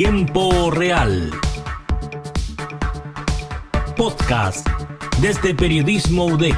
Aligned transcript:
Tiempo 0.00 0.70
Real. 0.70 1.28
Podcast 3.96 4.64
desde 5.20 5.56
Periodismo 5.56 6.26
UDEC. 6.26 6.54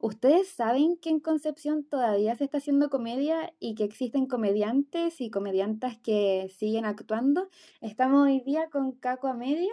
¿Ustedes 0.00 0.48
saben 0.48 0.96
que 0.96 1.10
en 1.10 1.20
Concepción 1.20 1.84
todavía 1.84 2.34
se 2.34 2.42
está 2.42 2.58
haciendo 2.58 2.90
comedia 2.90 3.54
y 3.60 3.76
que 3.76 3.84
existen 3.84 4.26
comediantes 4.26 5.20
y 5.20 5.30
comediantas 5.30 5.96
que 5.98 6.52
siguen 6.58 6.84
actuando? 6.84 7.48
Estamos 7.80 8.26
hoy 8.26 8.40
día 8.40 8.68
con 8.70 8.90
Caco 8.90 9.28
Amedia, 9.28 9.70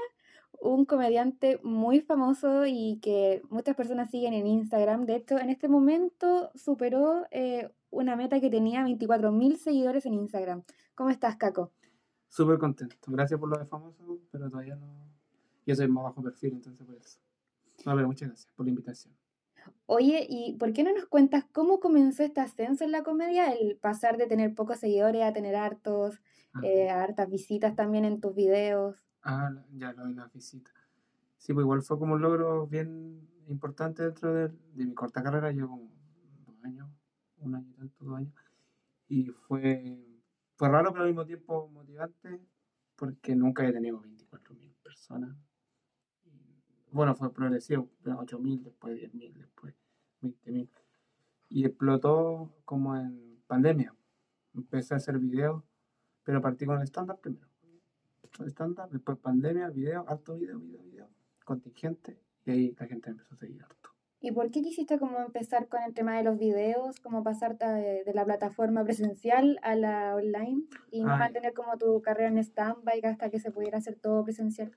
un 0.63 0.85
comediante 0.85 1.59
muy 1.63 1.99
famoso 1.99 2.65
y 2.65 2.99
que 3.01 3.41
muchas 3.49 3.75
personas 3.75 4.09
siguen 4.09 4.33
en 4.33 4.47
Instagram. 4.47 5.05
De 5.05 5.17
hecho, 5.17 5.37
en 5.37 5.49
este 5.49 5.67
momento 5.67 6.51
superó 6.55 7.25
eh, 7.31 7.69
una 7.89 8.15
meta 8.15 8.39
que 8.39 8.49
tenía 8.49 8.83
24.000 8.85 9.57
seguidores 9.57 10.05
en 10.05 10.13
Instagram. 10.13 10.63
¿Cómo 10.95 11.09
estás, 11.09 11.35
Caco? 11.35 11.71
Súper 12.29 12.57
contento. 12.57 12.95
Gracias 13.07 13.39
por 13.39 13.49
lo 13.49 13.57
de 13.57 13.65
famoso, 13.65 14.19
pero 14.31 14.49
todavía 14.49 14.75
no. 14.75 14.87
Yo 15.65 15.75
soy 15.75 15.87
más 15.87 16.05
bajo 16.05 16.23
perfil, 16.23 16.53
entonces 16.53 16.85
por 16.85 16.95
eso. 16.95 17.19
No, 17.85 17.95
pero 17.95 18.07
muchas 18.07 18.29
gracias 18.29 18.53
por 18.55 18.65
la 18.65 18.69
invitación. 18.69 19.13
Oye, 19.85 20.25
¿y 20.29 20.53
por 20.53 20.73
qué 20.73 20.83
no 20.83 20.93
nos 20.93 21.05
cuentas 21.05 21.45
cómo 21.51 21.79
comenzó 21.79 22.23
este 22.23 22.41
ascenso 22.41 22.83
en 22.83 22.91
la 22.91 23.03
comedia? 23.03 23.51
El 23.53 23.77
pasar 23.77 24.17
de 24.17 24.27
tener 24.27 24.55
pocos 24.55 24.79
seguidores 24.79 25.23
a 25.23 25.33
tener 25.33 25.55
hartos, 25.55 26.21
eh, 26.63 26.89
hartas 26.89 27.29
visitas 27.29 27.75
también 27.75 28.05
en 28.05 28.21
tus 28.21 28.33
videos. 28.33 29.03
Ah, 29.23 29.51
ya 29.71 29.93
lo 29.93 30.05
de 30.05 30.15
la 30.15 30.27
visita. 30.27 30.69
Sí, 31.37 31.53
pues 31.53 31.63
igual 31.63 31.81
fue 31.81 31.97
como 31.97 32.15
un 32.15 32.21
logro 32.21 32.67
bien 32.67 33.27
importante 33.47 34.03
dentro 34.03 34.33
de, 34.33 34.49
de 34.49 34.85
mi 34.85 34.93
corta 34.93 35.23
carrera. 35.23 35.51
Llevo 35.51 35.89
dos 36.45 36.55
años, 36.63 36.89
un 37.37 37.55
año 37.55 37.67
y 37.69 37.73
tanto, 37.73 38.05
dos 38.05 38.17
años. 38.17 38.33
Y 39.07 39.25
fue, 39.27 39.97
fue 40.55 40.69
raro, 40.69 40.91
pero 40.91 41.03
al 41.03 41.09
mismo 41.09 41.25
tiempo 41.25 41.69
motivante, 41.69 42.41
porque 42.97 43.35
nunca 43.35 43.65
he 43.65 43.71
tenido 43.71 44.01
24.000 44.01 44.73
personas. 44.83 45.35
Bueno, 46.91 47.15
fue 47.15 47.33
progresivo, 47.33 47.89
8.000, 48.03 48.63
después 48.63 48.95
10.000, 48.95 49.33
después 49.33 49.73
20.000. 50.21 50.69
Y 51.49 51.65
explotó 51.65 52.53
como 52.65 52.95
en 52.97 53.41
pandemia. 53.47 53.95
Empecé 54.53 54.95
a 54.95 54.97
hacer 54.97 55.17
videos, 55.17 55.63
pero 56.23 56.41
partí 56.41 56.65
con 56.65 56.77
el 56.77 56.83
estándar 56.83 57.19
primero 57.19 57.52
estándar, 58.45 58.89
después 58.89 59.17
pandemia, 59.17 59.69
video, 59.69 60.05
harto 60.07 60.35
video, 60.35 60.59
video, 60.59 60.83
video, 60.83 61.09
contingente, 61.45 62.19
y 62.45 62.51
ahí 62.51 62.75
la 62.79 62.87
gente 62.87 63.09
empezó 63.09 63.35
a 63.35 63.37
seguir 63.37 63.61
harto. 63.63 63.89
¿Y 64.25 64.31
por 64.31 64.51
qué 64.51 64.61
quisiste 64.61 64.97
como 64.99 65.19
empezar 65.19 65.67
con 65.67 65.81
el 65.83 65.93
tema 65.93 66.15
de 66.15 66.23
los 66.23 66.39
videos, 66.39 67.01
como 67.01 67.23
pasar 67.23 67.57
de, 67.57 68.09
la 68.13 68.23
plataforma 68.23 68.83
presencial 68.85 69.59
a 69.63 69.75
la 69.75 70.15
online 70.15 70.63
y 70.91 71.03
no 71.03 71.17
mantener 71.17 71.53
como 71.53 71.77
tu 71.77 72.01
carrera 72.01 72.29
en 72.29 72.37
stand-by 72.37 73.01
hasta 73.03 73.29
que 73.29 73.41
se 73.41 73.51
pudiera 73.51 73.79
hacer 73.79 73.99
todo 73.99 74.23
presencial? 74.23 74.71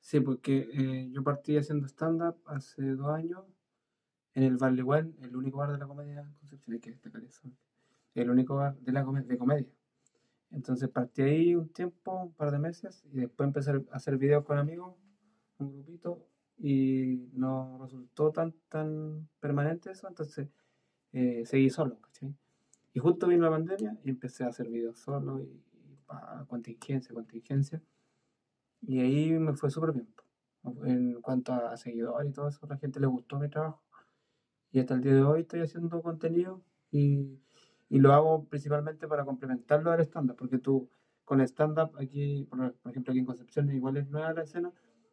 Sí, 0.00 0.18
porque 0.18 0.68
eh, 0.72 1.10
yo 1.12 1.22
partí 1.22 1.56
haciendo 1.56 1.86
stand-up 1.86 2.38
hace 2.46 2.82
dos 2.96 3.08
años 3.10 3.44
en 4.34 4.42
el 4.42 4.56
Bar 4.56 4.74
Well, 4.82 5.14
el 5.22 5.36
único 5.36 5.58
bar 5.58 5.70
de 5.70 5.78
la 5.78 5.86
comedia 5.86 6.28
Concepción, 6.40 6.74
hay 6.74 6.80
que 6.80 6.90
destacar 6.90 7.22
eso, 7.22 7.48
el 8.14 8.30
único 8.30 8.56
bar 8.56 8.76
de 8.80 8.92
la 8.92 9.04
de 9.04 9.38
comedia. 9.38 9.68
Entonces 10.50 10.88
partí 10.88 11.22
ahí 11.22 11.54
un 11.54 11.68
tiempo, 11.68 12.22
un 12.22 12.32
par 12.32 12.50
de 12.50 12.58
meses, 12.58 13.04
y 13.12 13.20
después 13.20 13.46
empecé 13.46 13.72
a 13.72 13.82
hacer 13.92 14.16
videos 14.16 14.44
con 14.44 14.58
amigos, 14.58 14.96
un 15.58 15.72
grupito, 15.72 16.26
y 16.58 17.28
no 17.32 17.78
resultó 17.82 18.32
tan, 18.32 18.54
tan 18.68 19.28
permanente 19.40 19.90
eso, 19.90 20.08
entonces 20.08 20.48
eh, 21.12 21.44
seguí 21.46 21.70
solo, 21.70 22.00
¿cachai? 22.00 22.34
Y 22.94 23.00
justo 23.00 23.28
vino 23.28 23.44
la 23.44 23.50
pandemia 23.50 23.98
y 24.04 24.10
empecé 24.10 24.44
a 24.44 24.48
hacer 24.48 24.68
videos 24.68 24.98
solo, 24.98 25.40
y, 25.40 25.62
contingencia, 26.48 27.14
contingencia, 27.14 27.82
y 28.80 29.00
ahí 29.00 29.30
me 29.32 29.54
fue 29.54 29.70
súper 29.70 29.92
bien. 29.92 30.08
En 30.84 31.20
cuanto 31.20 31.52
a 31.52 31.76
seguidores 31.76 32.30
y 32.30 32.32
todo 32.32 32.48
eso, 32.48 32.66
la 32.66 32.78
gente 32.78 33.00
le 33.00 33.06
gustó 33.06 33.38
mi 33.38 33.48
trabajo. 33.48 33.82
Y 34.70 34.80
hasta 34.80 34.94
el 34.94 35.00
día 35.00 35.14
de 35.14 35.22
hoy 35.22 35.40
estoy 35.42 35.60
haciendo 35.60 36.02
contenido 36.02 36.62
y 36.90 37.38
y 37.88 37.98
lo 37.98 38.12
hago 38.12 38.44
principalmente 38.44 39.08
para 39.08 39.24
complementarlo 39.24 39.90
al 39.90 40.00
stand-up, 40.00 40.36
porque 40.36 40.58
tú 40.58 40.88
con 41.24 41.40
stand-up 41.40 41.96
aquí, 41.98 42.44
por, 42.44 42.74
ejemplo 42.90 43.12
aquí 43.12 43.18
en 43.18 43.26
Concepción, 43.26 43.70
igual 43.70 43.96
es 43.96 44.08
nueva 44.08 44.32
la 44.32 44.42
escena, 44.42 44.72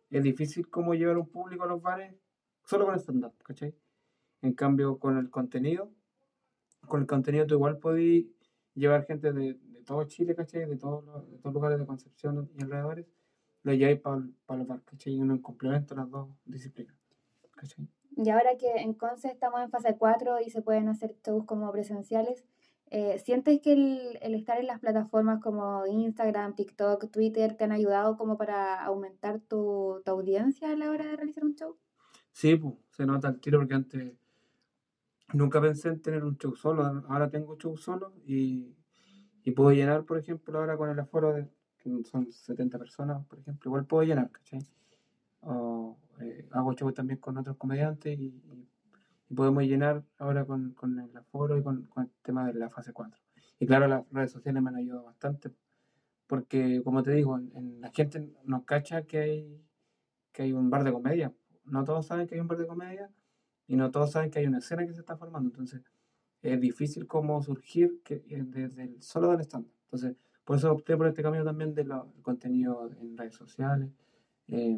es 0.09 0.23
difícil 0.23 0.69
como 0.69 0.93
llevar 0.93 1.17
un 1.17 1.27
público 1.27 1.63
a 1.63 1.67
los 1.67 1.81
bares 1.81 2.15
solo 2.63 2.85
con 2.85 2.95
stand-up, 2.95 3.33
¿cachai? 3.43 3.75
En 4.41 4.53
cambio, 4.53 4.99
con 4.99 5.17
el 5.17 5.29
contenido, 5.29 5.91
con 6.87 7.01
el 7.01 7.07
contenido 7.07 7.45
tú 7.47 7.55
igual 7.55 7.79
podés 7.79 8.25
llevar 8.73 9.05
gente 9.05 9.31
de, 9.31 9.53
de 9.53 9.83
todo 9.83 10.03
Chile, 10.05 10.35
¿cachai? 10.35 10.65
De 10.65 10.77
todos 10.77 11.03
los, 11.03 11.29
de 11.31 11.37
todos 11.37 11.53
lugares 11.53 11.79
de 11.79 11.85
Concepción 11.85 12.49
y 12.57 12.63
alrededores, 12.63 13.07
lo 13.63 13.73
lleváis 13.73 13.99
para 13.99 14.21
pa 14.45 14.55
los 14.55 14.67
bares, 14.67 14.83
¿cachai? 14.85 15.13
Y 15.13 15.21
uno 15.21 15.33
en 15.33 15.41
complemento 15.41 15.95
las 15.95 16.09
dos 16.09 16.29
disciplinas, 16.45 16.95
¿cachai? 17.55 17.87
Y 18.17 18.29
ahora 18.29 18.55
que 18.57 18.71
en 18.77 18.93
Conce 18.93 19.29
estamos 19.29 19.61
en 19.61 19.69
fase 19.69 19.97
4 19.97 20.39
y 20.39 20.49
se 20.49 20.61
pueden 20.61 20.87
hacer 20.87 21.17
shows 21.25 21.45
como 21.45 21.69
presenciales, 21.71 22.45
eh, 22.91 23.19
¿Sientes 23.19 23.61
que 23.61 23.73
el, 23.73 24.33
estar 24.35 24.59
en 24.59 24.67
las 24.67 24.79
plataformas 24.79 25.41
como 25.41 25.85
Instagram, 25.87 26.55
TikTok, 26.55 27.11
Twitter 27.11 27.57
te 27.57 27.63
han 27.63 27.71
ayudado 27.71 28.15
como 28.15 28.37
para 28.37 28.83
aumentar 28.83 29.39
tu, 29.39 30.01
audiencia 30.05 30.69
a 30.69 30.75
la 30.75 30.91
hora 30.91 31.05
de 31.05 31.15
realizar 31.15 31.43
un 31.43 31.55
show? 31.55 31.77
Sí, 32.31 32.55
pues, 32.55 32.75
se 32.91 33.05
nota 33.05 33.29
el 33.29 33.39
tiro 33.39 33.59
porque 33.59 33.73
antes 33.73 34.13
nunca 35.33 35.59
pensé 35.59 35.89
en 35.89 36.01
tener 36.01 36.23
un 36.23 36.37
show 36.37 36.55
solo. 36.55 36.83
Ahora 37.07 37.29
tengo 37.29 37.57
show 37.57 37.75
solo 37.75 38.13
y, 38.25 38.75
puedo 39.55 39.71
llenar, 39.71 40.05
por 40.05 40.17
ejemplo, 40.17 40.59
ahora 40.59 40.77
con 40.77 40.89
el 40.89 40.99
aforo 40.99 41.33
de 41.33 41.47
que 41.77 42.03
son 42.03 42.31
70 42.31 42.79
personas, 42.79 43.25
por 43.27 43.39
ejemplo, 43.39 43.69
igual 43.69 43.85
puedo 43.85 44.03
llenar, 44.03 44.31
¿cachai? 44.31 44.59
O, 45.41 45.97
eh, 46.19 46.47
hago 46.51 46.73
show 46.73 46.91
también 46.91 47.19
con 47.19 47.37
otros 47.37 47.57
comediantes 47.57 48.17
y 48.19 48.41
y 48.51 48.67
podemos 49.33 49.63
llenar 49.63 50.03
ahora 50.17 50.45
con, 50.45 50.73
con 50.73 50.99
el 50.99 51.15
aforo 51.15 51.57
y 51.57 51.63
con, 51.63 51.83
con, 51.85 52.03
el 52.03 52.11
tema 52.21 52.45
de 52.45 52.53
la 52.53 52.69
fase 52.69 52.93
4. 52.93 53.19
Y 53.59 53.65
claro, 53.65 53.87
las 53.87 54.03
redes 54.11 54.31
sociales 54.31 54.61
me 54.61 54.69
han 54.69 54.75
ayudado 54.75 55.03
bastante, 55.05 55.51
porque 56.27 56.81
como 56.83 57.03
te 57.03 57.11
digo, 57.11 57.37
en, 57.37 57.81
la 57.81 57.91
gente 57.91 58.31
nos 58.43 58.65
cacha 58.65 59.03
que 59.03 59.19
hay, 59.19 59.65
que 60.31 60.43
hay 60.43 60.53
un 60.53 60.69
bar 60.69 60.83
de 60.83 60.91
comedia. 60.91 61.33
No 61.63 61.83
todos 61.83 62.05
saben 62.05 62.27
que 62.27 62.35
hay 62.35 62.41
un 62.41 62.47
bar 62.47 62.57
de 62.57 62.67
comedia 62.67 63.09
y 63.67 63.75
no 63.75 63.89
todos 63.91 64.11
saben 64.11 64.29
que 64.29 64.39
hay 64.39 64.47
una 64.47 64.59
escena 64.59 64.85
que 64.85 64.93
se 64.93 64.99
está 64.99 65.17
formando. 65.17 65.49
Entonces, 65.49 65.81
es 66.41 66.59
difícil 66.59 67.07
como 67.07 67.41
surgir 67.41 68.01
eh, 68.09 68.43
desde 68.45 68.83
el, 68.83 69.01
solo 69.01 69.31
del 69.31 69.41
stand. 69.41 69.67
Entonces, 69.85 70.15
por 70.43 70.57
eso 70.57 70.71
opté 70.71 70.95
por 70.95 71.07
este 71.07 71.23
camino 71.23 71.43
también 71.43 71.73
del 71.73 71.91
contenido 72.21 72.91
en 72.99 73.17
redes 73.17 73.35
sociales. 73.35 73.89
Eh, 74.47 74.77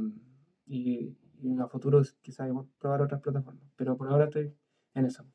y, 0.66 1.18
y 1.42 1.58
a 1.60 1.68
futuro 1.68 2.02
quizás 2.22 2.50
probar 2.80 3.02
otras 3.02 3.22
plataformas. 3.22 3.64
Pero 3.76 3.98
por 3.98 4.10
ahora 4.10 4.26
estoy 4.26 4.54
en 4.94 5.06
eso, 5.06 5.26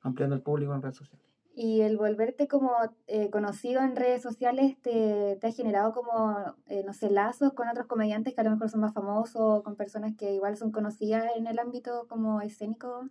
ampliando 0.00 0.36
el 0.36 0.42
público 0.42 0.74
en 0.74 0.82
redes 0.82 0.96
sociales. 0.96 1.26
¿Y 1.52 1.80
el 1.80 1.96
volverte 1.96 2.46
como 2.46 2.72
eh, 3.06 3.28
conocido 3.28 3.82
en 3.82 3.96
redes 3.96 4.22
sociales 4.22 4.80
te, 4.80 5.36
te 5.40 5.46
ha 5.46 5.52
generado 5.52 5.92
como, 5.92 6.54
eh, 6.66 6.84
no 6.86 6.92
sé, 6.94 7.10
lazos 7.10 7.52
con 7.52 7.68
otros 7.68 7.86
comediantes 7.86 8.34
que 8.34 8.40
a 8.40 8.44
lo 8.44 8.50
mejor 8.52 8.70
son 8.70 8.80
más 8.80 8.94
famosos, 8.94 9.62
con 9.62 9.76
personas 9.76 10.14
que 10.16 10.32
igual 10.32 10.56
son 10.56 10.70
conocidas 10.70 11.30
en 11.36 11.46
el 11.46 11.58
ámbito 11.58 12.06
como 12.08 12.40
escénico 12.40 13.10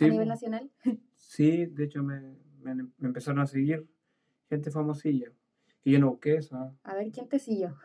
a 0.00 0.04
nivel 0.04 0.28
nacional? 0.28 0.70
Sí, 1.16 1.66
de 1.66 1.84
hecho 1.84 2.02
me, 2.02 2.36
me, 2.60 2.74
me, 2.74 3.08
empezaron 3.08 3.40
a 3.40 3.46
seguir 3.46 3.88
gente 4.48 4.70
famosilla, 4.70 5.32
que 5.82 5.90
yo 5.90 5.98
no 5.98 6.10
busqué 6.10 6.36
eso. 6.36 6.76
A 6.84 6.94
ver, 6.94 7.10
¿quién 7.10 7.28
te 7.28 7.38
siguió? 7.38 7.76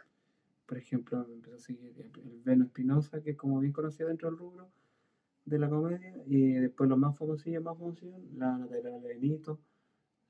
Por 0.70 0.78
ejemplo, 0.78 1.26
empezó 1.34 1.56
a 1.56 1.60
seguir 1.60 1.96
el 1.98 2.42
Veno 2.46 2.66
Espinosa, 2.66 3.24
que 3.24 3.32
es 3.32 3.36
como 3.36 3.60
bien 3.60 3.74
conocido 3.74 4.08
dentro 4.08 4.30
del 4.30 4.38
rubro 4.38 4.70
de 5.44 5.58
la 5.58 5.68
comedia, 5.68 6.14
y 6.28 6.52
después 6.52 6.88
los 6.88 7.00
más 7.00 7.18
famosillos, 7.18 7.64
más 7.64 7.76
famosillos, 7.76 8.22
la 8.36 8.56
Natalia 8.56 8.92
Benito, 9.00 9.60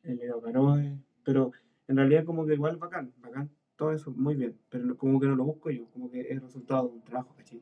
el 0.01 0.15
Leo 0.15 0.41
Caroe, 0.41 0.97
pero 1.25 1.51
en 1.89 1.97
realidad 1.97 2.23
como 2.23 2.45
que 2.45 2.53
igual 2.53 2.77
bacán, 2.77 3.11
bacán, 3.21 3.49
todo 3.75 3.91
eso 3.91 4.11
muy 4.11 4.35
bien, 4.35 4.55
pero 4.69 4.95
como 4.95 5.19
que 5.19 5.27
no 5.27 5.35
lo 5.35 5.43
busco 5.43 5.71
yo, 5.71 5.87
como 5.87 6.09
que 6.09 6.21
es 6.21 6.41
resultado 6.41 6.87
de 6.87 6.93
un 6.93 7.03
trabajo, 7.03 7.35
¿cachai? 7.35 7.61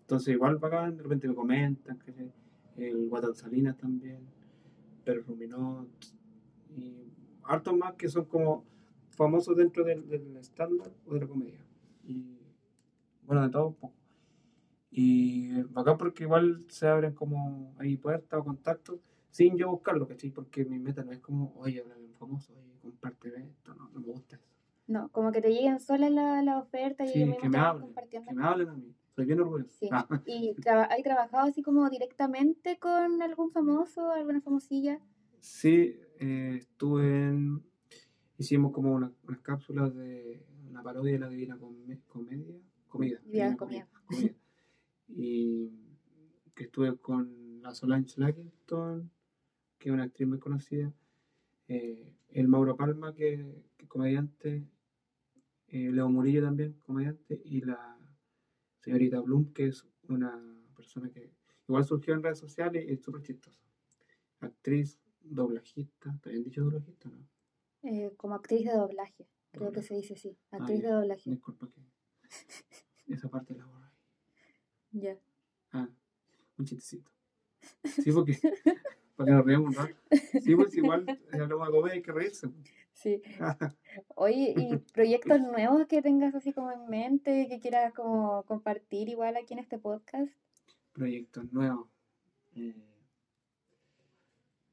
Entonces 0.00 0.34
igual 0.34 0.56
bacán, 0.56 0.96
de 0.96 1.04
repente 1.04 1.28
me 1.28 1.34
comentan, 1.36 1.96
¿cachai? 1.98 2.32
El 2.76 3.08
Guatán 3.08 3.34
también, 3.76 4.18
pero 5.04 5.22
Ruminot, 5.22 5.88
y 6.76 7.06
hartos 7.44 7.76
más 7.76 7.94
que 7.94 8.08
son 8.08 8.24
como 8.24 8.64
famosos 9.10 9.56
dentro 9.56 9.84
del, 9.84 10.08
del 10.08 10.40
o 11.06 11.14
de 11.14 11.20
la 11.20 11.26
comedia 11.28 11.65
y 12.06 12.38
bueno, 13.22 13.42
de 13.42 13.50
todo 13.50 13.68
un 13.68 13.74
poco. 13.74 13.94
Y 14.90 15.62
bacán 15.64 15.98
porque 15.98 16.24
igual 16.24 16.64
se 16.68 16.86
abren 16.88 17.14
como 17.14 17.74
ahí 17.78 17.96
puertas 17.96 18.40
o 18.40 18.44
contactos 18.44 19.00
sin 19.30 19.56
yo 19.56 19.70
buscarlo, 19.70 20.08
¿cachai? 20.08 20.30
Porque 20.30 20.64
mi 20.64 20.78
meta 20.78 21.04
no 21.04 21.12
es 21.12 21.20
como, 21.20 21.52
oye, 21.56 21.80
hablar 21.80 21.98
un 21.98 22.14
famoso, 22.14 22.54
oye, 22.54 22.78
comparte 22.80 23.28
esto, 23.28 23.74
no, 23.74 23.90
no 23.90 24.00
me 24.00 24.06
gusta 24.06 24.36
eso. 24.36 24.46
No, 24.86 25.08
como 25.10 25.32
que 25.32 25.42
te 25.42 25.50
lleguen 25.52 25.80
solas 25.80 26.12
la, 26.12 26.42
la 26.42 26.58
oferta 26.58 27.04
y 27.04 27.08
sí, 27.08 27.36
que 27.40 27.48
me 27.48 27.58
hablen, 27.58 27.86
compartiendo. 27.86 28.30
Que 28.30 28.34
me 28.36 28.44
hablen 28.44 28.68
a 28.68 28.74
mí. 28.74 28.94
Soy 29.16 29.26
bien 29.26 29.40
orgulloso. 29.40 29.76
Sí. 29.78 29.88
Ah, 29.90 30.06
¿Y 30.24 30.54
traba- 30.54 30.88
hay 30.90 31.02
trabajado 31.02 31.48
así 31.48 31.62
como 31.62 31.90
directamente 31.90 32.78
con 32.78 33.20
algún 33.20 33.50
famoso, 33.50 34.10
alguna 34.12 34.40
famosilla? 34.40 35.00
sí, 35.40 35.98
eh, 36.20 36.56
estuve 36.60 37.04
en... 37.28 37.62
Hicimos 38.38 38.72
como 38.72 38.92
una- 38.94 39.12
unas 39.26 39.40
cápsulas 39.40 39.94
de 39.94 40.44
una 40.76 40.82
parodia 40.82 41.12
de 41.14 41.18
la 41.18 41.28
Divina 41.30 41.56
Come- 41.58 42.00
Comedia. 42.06 42.60
Comida. 42.88 43.18
Divina 43.24 43.56
Comida. 43.56 43.88
Comida. 44.06 44.34
Y 45.08 45.70
que 46.54 46.64
estuve 46.64 46.96
con 46.98 47.62
la 47.62 47.74
Solange 47.74 48.20
Lackington, 48.20 49.10
que 49.78 49.88
es 49.88 49.92
una 49.94 50.04
actriz 50.04 50.28
muy 50.28 50.38
conocida. 50.38 50.92
eh, 51.68 52.12
el 52.28 52.48
Mauro 52.48 52.76
Palma, 52.76 53.14
que, 53.14 53.64
que 53.76 53.84
es 53.84 53.88
comediante. 53.88 54.66
eh, 55.68 55.90
Leo 55.90 56.08
Murillo 56.10 56.42
también, 56.42 56.74
comediante. 56.84 57.40
Y 57.44 57.62
la 57.62 57.98
señorita 58.80 59.20
Bloom, 59.20 59.52
que 59.54 59.66
es 59.68 59.84
una 60.08 60.38
persona 60.74 61.10
que 61.10 61.30
igual 61.68 61.84
surgió 61.84 62.12
en 62.14 62.22
redes 62.22 62.38
sociales 62.38 62.84
y 62.86 62.92
es 62.92 63.00
súper 63.02 63.22
chistosa. 63.22 63.56
Actriz, 64.40 65.00
doblajista. 65.22 66.18
¿Te 66.22 66.28
habían 66.28 66.44
dicho 66.44 66.62
doblajista 66.62 67.08
no? 67.08 67.26
Eh, 67.82 68.12
como 68.16 68.34
actriz 68.34 68.64
de 68.66 68.72
doblaje, 68.72 69.26
creo 69.56 69.72
que 69.72 69.82
se 69.82 69.94
dice 69.94 70.14
así. 70.14 70.36
Ah, 70.50 70.56
Actriz 70.58 70.82
ya. 70.82 70.88
de 70.88 70.94
doblaje. 70.94 71.30
Disculpa 71.30 71.68
que 71.68 73.12
esa 73.14 73.28
parte 73.28 73.54
la 73.54 73.64
borré. 73.66 73.86
Ya. 74.92 75.16
Ah, 75.72 75.88
un 76.56 76.64
chistecito. 76.64 77.10
Sí, 77.84 78.12
porque 78.12 78.38
para 79.16 79.26
que 79.26 79.32
nos 79.32 79.44
reíamos 79.44 79.74
rato. 79.76 79.94
Sí, 80.42 80.54
pues 80.56 80.74
igual 80.76 81.04
eh, 81.08 81.18
hablamos 81.38 81.66
de 81.68 81.72
comedia 81.72 81.94
hay 81.94 82.02
que 82.02 82.12
reírse. 82.12 82.48
Sí. 82.94 83.20
Oye, 84.14 84.54
¿y 84.56 84.76
proyectos 84.94 85.40
nuevos 85.40 85.86
que 85.86 86.00
tengas 86.00 86.34
así 86.34 86.52
como 86.54 86.72
en 86.72 86.86
mente, 86.88 87.46
que 87.48 87.60
quieras 87.60 87.92
como 87.92 88.42
compartir 88.44 89.08
igual 89.10 89.36
aquí 89.36 89.52
en 89.52 89.58
este 89.60 89.78
podcast? 89.78 90.32
Proyectos 90.92 91.52
nuevos. 91.52 91.88
Eh, 92.54 92.74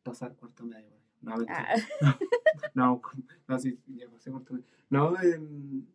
pasar 0.04 0.36
cuarto 0.36 0.64
medio. 0.64 0.94
No. 1.22 1.36
Ah, 1.50 1.76
No, 2.74 3.02
no, 3.48 3.60
sí, 3.60 3.78
ya 3.88 4.10
pasé 4.10 4.32
cuarto 4.32 4.54
medio. 4.54 4.66
No, 4.94 5.20
em, 5.22 5.86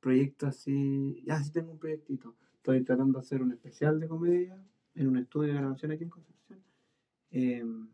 proyectos 0.00 0.50
así. 0.50 1.22
Ya 1.26 1.42
sí 1.42 1.50
tengo 1.50 1.72
un 1.72 1.78
proyectito. 1.78 2.36
Estoy 2.54 2.84
tratando 2.84 3.18
de 3.18 3.24
hacer 3.24 3.42
un 3.42 3.50
especial 3.50 3.98
de 3.98 4.06
comedia 4.06 4.56
en 4.94 5.08
un 5.08 5.16
estudio 5.16 5.52
de 5.54 5.58
grabación 5.58 5.90
aquí 5.92 6.04
en 6.04 6.10
Concepción. 6.10 6.62
em, 7.30 7.88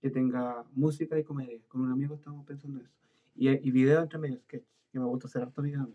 que 0.00 0.08
tenga 0.08 0.64
música 0.72 1.18
y 1.18 1.24
comedia. 1.24 1.60
Con 1.68 1.80
un 1.82 1.90
amigo 1.92 2.14
estamos 2.14 2.46
pensando 2.46 2.80
eso. 2.80 2.88
Y, 3.34 3.48
y 3.50 3.70
video 3.70 4.00
entre 4.02 4.18
medio, 4.20 4.38
sketch. 4.40 4.64
Que 4.92 4.98
me 4.98 5.04
gusta 5.04 5.26
hacer 5.26 5.42
harto 5.42 5.60
video. 5.62 5.90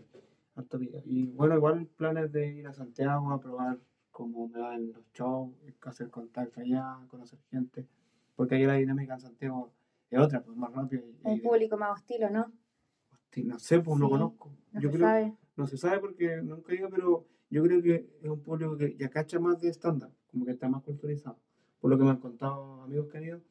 Harto 0.55 0.77
video. 0.77 1.01
Y 1.05 1.25
bueno, 1.31 1.55
igual 1.55 1.87
planes 1.87 2.31
de 2.33 2.55
ir 2.55 2.67
a 2.67 2.73
Santiago 2.73 3.31
a 3.31 3.39
probar 3.39 3.79
cómo 4.11 4.47
me 4.49 4.59
va 4.59 4.75
en 4.75 4.91
los 4.91 5.03
shows, 5.13 5.53
hacer 5.81 6.09
contacto 6.09 6.59
allá, 6.59 6.99
conocer 7.09 7.39
gente. 7.49 7.87
Porque 8.35 8.55
ahí 8.55 8.65
la 8.65 8.75
dinámica 8.75 9.13
en 9.15 9.21
Santiago 9.21 9.71
es 10.11 10.19
otra, 10.19 10.43
pues 10.43 10.55
más 10.57 10.71
rápido. 10.73 11.03
Y, 11.07 11.15
un 11.27 11.37
y- 11.37 11.39
público 11.41 11.77
más 11.77 11.93
hostil, 11.99 12.25
¿o 12.25 12.29
no? 12.29 12.51
No 13.43 13.59
sé, 13.59 13.79
pues 13.79 13.99
no 13.99 14.07
Sí, 14.07 14.11
conozco. 14.11 14.51
No 14.71 14.81
yo 14.81 14.89
se 14.89 14.95
creo, 14.97 15.07
sabe. 15.07 15.37
no 15.57 15.67
se 15.67 15.77
sabe 15.77 15.99
porque 15.99 16.41
nunca 16.41 16.73
he 16.73 16.77
ido, 16.77 16.89
pero 16.89 17.27
yo 17.49 17.63
creo 17.63 17.81
que 17.81 18.09
es 18.21 18.29
un 18.29 18.41
público 18.41 18.77
que 18.77 18.95
ya 18.97 19.09
cacha 19.09 19.39
más 19.39 19.59
de 19.61 19.69
estándar, 19.69 20.11
como 20.31 20.45
que 20.45 20.51
está 20.51 20.67
más 20.69 20.83
culturizado. 20.83 21.37
Por 21.79 21.91
lo 21.91 21.97
que 21.97 22.03
me 22.03 22.09
han 22.11 22.17
contado 22.19 22.83
amigos 22.83 23.07
que 23.11 23.17
han 23.17 23.23
ido, 23.25 23.41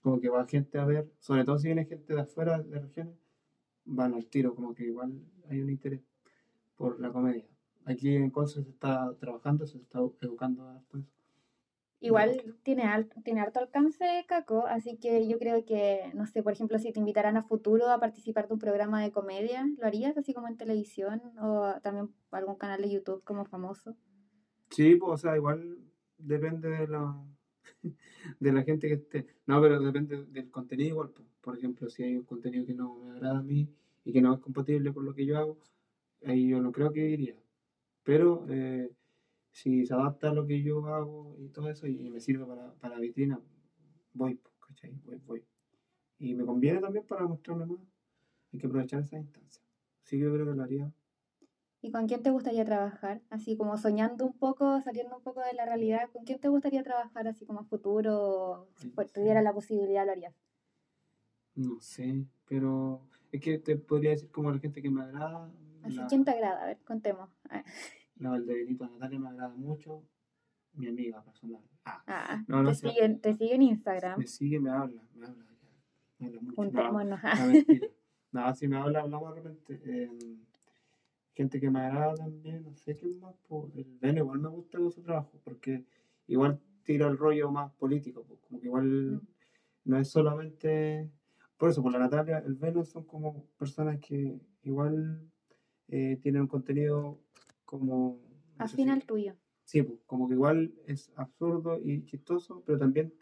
como 0.00 0.20
que 0.20 0.28
va 0.28 0.46
gente 0.46 0.78
a 0.78 0.84
ver, 0.84 1.10
sobre 1.18 1.44
todo 1.44 1.58
si 1.58 1.68
viene 1.68 1.84
gente 1.84 2.14
de 2.14 2.20
afuera, 2.20 2.60
de 2.62 2.78
regiones, 2.80 3.16
van 3.84 4.14
al 4.14 4.26
tiro, 4.26 4.54
como 4.54 4.74
que 4.74 4.84
igual 4.84 5.12
hay 5.48 5.60
un 5.60 5.70
interés 5.70 6.00
por 6.76 7.00
la 7.00 7.12
comedia. 7.12 7.44
Aquí 7.84 8.14
en 8.14 8.30
Conce 8.30 8.62
se 8.62 8.70
está 8.70 9.14
trabajando, 9.18 9.66
se 9.66 9.78
está 9.78 10.00
educando 10.20 10.68
harto 10.68 10.98
eso. 10.98 11.10
Igual 12.02 12.58
tiene, 12.64 12.82
al- 12.84 13.08
tiene 13.24 13.40
harto 13.40 13.60
alcance 13.60 14.24
Caco, 14.28 14.66
así 14.66 14.98
que 14.98 15.26
yo 15.28 15.38
creo 15.38 15.64
que, 15.64 16.10
no 16.14 16.26
sé, 16.26 16.42
por 16.42 16.52
ejemplo, 16.52 16.78
si 16.78 16.92
te 16.92 16.98
invitaran 17.00 17.36
a 17.36 17.44
futuro 17.44 17.88
a 17.90 18.00
participar 18.00 18.48
de 18.48 18.54
un 18.54 18.60
programa 18.60 19.00
de 19.02 19.12
comedia, 19.12 19.66
¿lo 19.78 19.86
harías 19.86 20.16
así 20.18 20.34
como 20.34 20.48
en 20.48 20.56
televisión 20.56 21.22
o 21.40 21.80
también 21.82 22.12
algún 22.32 22.56
canal 22.56 22.82
de 22.82 22.90
YouTube 22.90 23.22
como 23.24 23.44
famoso? 23.44 23.96
Sí, 24.70 24.96
pues, 24.96 25.12
o 25.12 25.16
sea, 25.18 25.36
igual 25.36 25.78
depende 26.18 26.68
de 26.70 26.88
la, 26.88 27.14
de 28.40 28.52
la 28.52 28.62
gente 28.62 28.88
que 28.88 28.94
esté. 28.94 29.26
No, 29.46 29.60
pero 29.60 29.80
depende 29.80 30.24
del 30.26 30.50
contenido 30.50 30.90
igual. 30.90 31.10
pues. 31.10 31.28
Por 31.40 31.56
ejemplo, 31.58 31.90
si 31.90 32.02
hay 32.04 32.16
un 32.16 32.24
contenido 32.24 32.66
que 32.66 32.74
no 32.74 32.94
me 32.96 33.10
agrada 33.12 33.38
a 33.38 33.42
mí 33.42 33.68
y 34.04 34.12
que 34.12 34.20
no 34.22 34.34
es 34.34 34.40
compatible 34.40 34.92
con 34.94 35.04
lo 35.04 35.14
que 35.14 35.26
yo 35.26 35.38
hago, 35.38 35.58
ahí 36.26 36.48
yo 36.48 36.60
no 36.60 36.72
creo 36.72 36.92
que 36.92 37.08
iría. 37.10 37.36
Pero 38.04 38.46
eh, 38.50 38.90
si 39.52 39.86
se 39.86 39.94
adapta 39.94 40.30
a 40.30 40.34
lo 40.34 40.46
que 40.46 40.62
yo 40.62 40.86
hago 40.86 41.36
y 41.38 41.48
todo 41.50 41.68
eso 41.68 41.86
y 41.86 42.10
me 42.10 42.20
sirve 42.20 42.44
para, 42.46 42.72
para 42.74 42.98
vitrina, 42.98 43.40
voy, 44.14 44.34
pues, 44.34 44.54
¿cachai? 44.66 44.98
Voy, 45.04 45.20
voy. 45.26 45.44
Y 46.18 46.34
me 46.34 46.44
conviene 46.44 46.80
también 46.80 47.06
para 47.06 47.26
mostrarme 47.26 47.66
más. 47.66 47.80
Hay 48.52 48.58
que 48.58 48.66
aprovechar 48.66 49.02
esa 49.02 49.18
instancia. 49.18 49.62
Así 50.04 50.16
que 50.16 50.24
yo 50.24 50.32
creo 50.32 50.46
que 50.46 50.54
lo 50.54 50.62
haría. 50.62 50.92
¿Y 51.82 51.90
con 51.90 52.06
quién 52.06 52.22
te 52.22 52.30
gustaría 52.30 52.64
trabajar? 52.64 53.22
Así 53.28 53.56
como 53.56 53.76
soñando 53.76 54.24
un 54.24 54.34
poco, 54.34 54.80
saliendo 54.82 55.16
un 55.16 55.22
poco 55.22 55.40
de 55.40 55.52
la 55.52 55.66
realidad, 55.66 56.08
¿con 56.12 56.24
quién 56.24 56.38
te 56.38 56.48
gustaría 56.48 56.82
trabajar 56.82 57.26
así 57.26 57.44
como 57.44 57.60
a 57.60 57.64
futuro? 57.64 58.68
Si 58.76 58.88
no 58.88 59.04
tuviera 59.06 59.42
la 59.42 59.52
posibilidad, 59.52 60.06
lo 60.06 60.12
harías. 60.12 60.34
No 61.54 61.80
sé, 61.80 62.24
pero 62.46 63.02
es 63.32 63.40
que 63.40 63.58
te 63.58 63.76
podría 63.76 64.10
decir 64.10 64.30
como 64.30 64.50
la 64.52 64.60
gente 64.60 64.80
que 64.80 64.90
me 64.90 65.02
agrada. 65.02 65.50
Así, 65.82 65.96
La, 65.96 66.06
¿quién 66.06 66.24
te 66.24 66.30
agrada? 66.30 66.62
A 66.62 66.66
ver, 66.66 66.78
contemos. 66.84 67.28
Ah, 68.22 68.24
la 68.24 68.30
Valdebenito 68.30 68.86
Natalia 68.86 69.18
me 69.18 69.28
agrada 69.28 69.54
mucho. 69.56 70.04
Mi 70.74 70.88
amiga 70.88 71.22
personal. 71.22 71.60
Ah, 71.84 72.02
ah, 72.06 72.44
No, 72.48 72.62
no 72.62 72.70
te, 72.70 72.74
siguen, 72.76 73.20
te 73.20 73.34
sigue 73.34 73.54
en 73.56 73.62
Instagram. 73.62 74.18
me 74.18 74.26
sigue, 74.26 74.58
me 74.58 74.70
habla, 74.70 75.02
me 75.14 75.26
habla. 75.26 75.44
Me 76.18 76.26
habla 76.28 76.40
mucho. 76.40 76.50
No, 76.52 76.56
Juntémonos. 76.70 77.20
ah. 77.22 77.34
no. 78.32 78.40
No, 78.46 78.54
si 78.54 78.66
me 78.68 78.76
habla, 78.78 79.00
hablamos 79.00 79.34
de 79.34 79.40
repente. 79.42 79.80
Eh, 79.84 80.38
gente 81.34 81.60
que 81.60 81.70
me 81.70 81.80
agrada 81.80 82.14
también, 82.14 82.62
no 82.62 82.74
sé 82.76 82.96
qué 82.96 83.06
más. 83.08 83.34
Pues, 83.48 83.74
el 83.76 83.98
Beno 84.00 84.20
igual 84.20 84.38
me 84.40 84.48
gusta 84.48 84.78
con 84.78 84.90
su 84.90 85.02
trabajo, 85.02 85.38
porque 85.44 85.84
igual 86.28 86.58
tira 86.84 87.08
el 87.08 87.18
rollo 87.18 87.50
más 87.50 87.72
político, 87.72 88.24
pues, 88.24 88.40
como 88.40 88.60
que 88.60 88.66
igual 88.68 88.86
Mm. 89.16 89.20
no 89.84 89.98
es 89.98 90.08
solamente. 90.08 91.10
Por 91.58 91.68
eso, 91.70 91.82
por 91.82 91.92
la 91.92 91.98
Natalia, 91.98 92.38
el 92.38 92.54
Veno 92.54 92.84
son 92.84 93.04
como 93.04 93.44
personas 93.58 93.98
que 94.00 94.40
igual 94.62 95.20
eh, 95.88 96.16
tienen 96.22 96.42
un 96.42 96.48
contenido 96.48 97.20
como. 97.78 98.20
Afín 98.58 98.90
al 98.90 99.04
tuyo. 99.04 99.34
Sí, 99.64 99.82
como 100.06 100.28
que 100.28 100.34
igual 100.34 100.74
es 100.86 101.10
absurdo 101.16 101.80
y 101.82 102.04
chistoso, 102.04 102.62
pero 102.66 102.78
también 102.78 103.14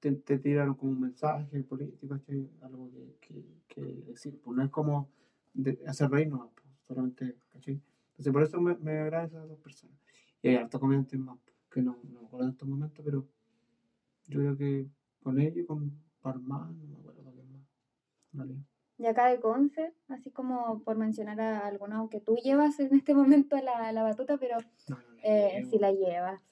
te, 0.00 0.12
te 0.12 0.38
tiran 0.38 0.74
como 0.74 0.92
un 0.92 1.00
mensaje 1.00 1.62
político, 1.62 2.18
algo 2.62 2.90
que, 2.90 3.16
que, 3.20 3.44
que 3.68 3.82
decir, 4.06 4.40
pues 4.42 4.56
no 4.56 4.64
es 4.64 4.70
como 4.70 5.10
de 5.52 5.78
hacer 5.86 6.10
reír 6.10 6.28
nomás, 6.28 6.48
pues, 6.54 6.66
solamente, 6.86 7.36
¿cachai? 7.50 7.82
Entonces 8.10 8.32
por 8.32 8.42
eso 8.42 8.60
me, 8.60 8.76
me 8.76 8.98
agradan 8.98 9.26
esas 9.26 9.48
dos 9.48 9.58
personas. 9.60 9.98
Y 10.40 10.48
hay 10.48 10.56
hartos 10.56 10.80
comediantes 10.80 11.20
más, 11.20 11.38
que 11.70 11.82
no, 11.82 11.98
no 12.04 12.20
me 12.20 12.26
acuerdo 12.26 12.46
en 12.46 12.52
estos 12.52 12.68
momentos, 12.68 13.04
pero 13.04 13.28
yo 14.26 14.38
creo 14.40 14.56
que 14.56 14.88
con 15.22 15.38
ellos, 15.38 15.66
con 15.66 15.92
Parman, 16.22 16.78
no 16.78 16.86
me 16.86 16.96
acuerdo 16.96 17.32
quién 17.34 17.52
más. 18.32 18.48
en 18.48 18.66
Y 18.98 19.06
acá 19.06 19.26
de 19.26 19.40
Conce, 19.40 19.92
así 20.08 20.30
como 20.30 20.82
por 20.82 20.96
mencionar 20.96 21.40
a 21.40 21.66
alguno, 21.66 21.96
aunque 21.96 22.20
tú 22.20 22.36
llevas 22.36 22.80
en 22.80 22.94
este 22.94 23.14
momento 23.14 23.56
la, 23.58 23.92
la 23.92 24.02
batuta, 24.02 24.38
pero 24.38 24.58
No, 24.88 24.96
no, 24.96 25.02
la 25.14 25.22
eh, 25.22 25.64
si 25.70 25.78
la 25.78 25.92
llevas, 25.92 26.42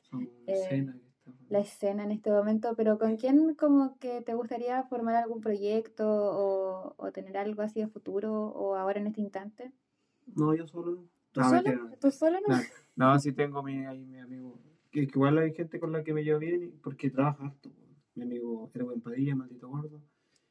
eh, 0.46 0.52
escena 0.52 0.92
que 0.92 1.32
la 1.48 1.58
escena 1.60 2.04
en 2.04 2.10
este 2.12 2.30
momento, 2.30 2.74
pero 2.76 2.98
¿con 2.98 3.16
quién 3.16 3.54
como 3.54 3.98
que 3.98 4.20
te 4.22 4.34
gustaría 4.34 4.82
formar 4.84 5.16
algún 5.16 5.40
proyecto 5.40 6.04
o, 6.08 6.94
o 6.96 7.12
tener 7.12 7.36
algo 7.36 7.62
así 7.62 7.82
a 7.82 7.88
futuro 7.88 8.32
o 8.48 8.74
ahora 8.76 9.00
en 9.00 9.08
este 9.08 9.20
instante? 9.20 9.72
No, 10.36 10.54
yo 10.54 10.66
solo 10.66 10.92
no. 10.92 11.08
¿Tú 11.32 11.40
No, 11.40 11.50
solo? 11.50 11.62
mentira. 11.62 11.96
¿Tú 12.00 12.10
solo 12.10 12.38
no? 12.40 12.48
No, 12.96 13.12
no, 13.12 13.18
sí 13.18 13.32
tengo 13.32 13.62
mi, 13.62 13.84
ahí 13.86 14.04
mi 14.04 14.18
amigo. 14.18 14.58
Que, 14.90 15.06
que 15.06 15.12
igual 15.18 15.38
hay 15.38 15.52
gente 15.54 15.80
con 15.80 15.92
la 15.92 16.02
que 16.04 16.12
me 16.14 16.22
llevo 16.24 16.38
bien 16.38 16.78
porque 16.82 17.10
trabaja 17.10 17.44
harto. 17.46 17.70
Mi 18.14 18.22
amigo 18.22 18.70
Erwin 18.74 19.00
Padilla, 19.00 19.34
maldito 19.34 19.68
gordo. 19.68 20.00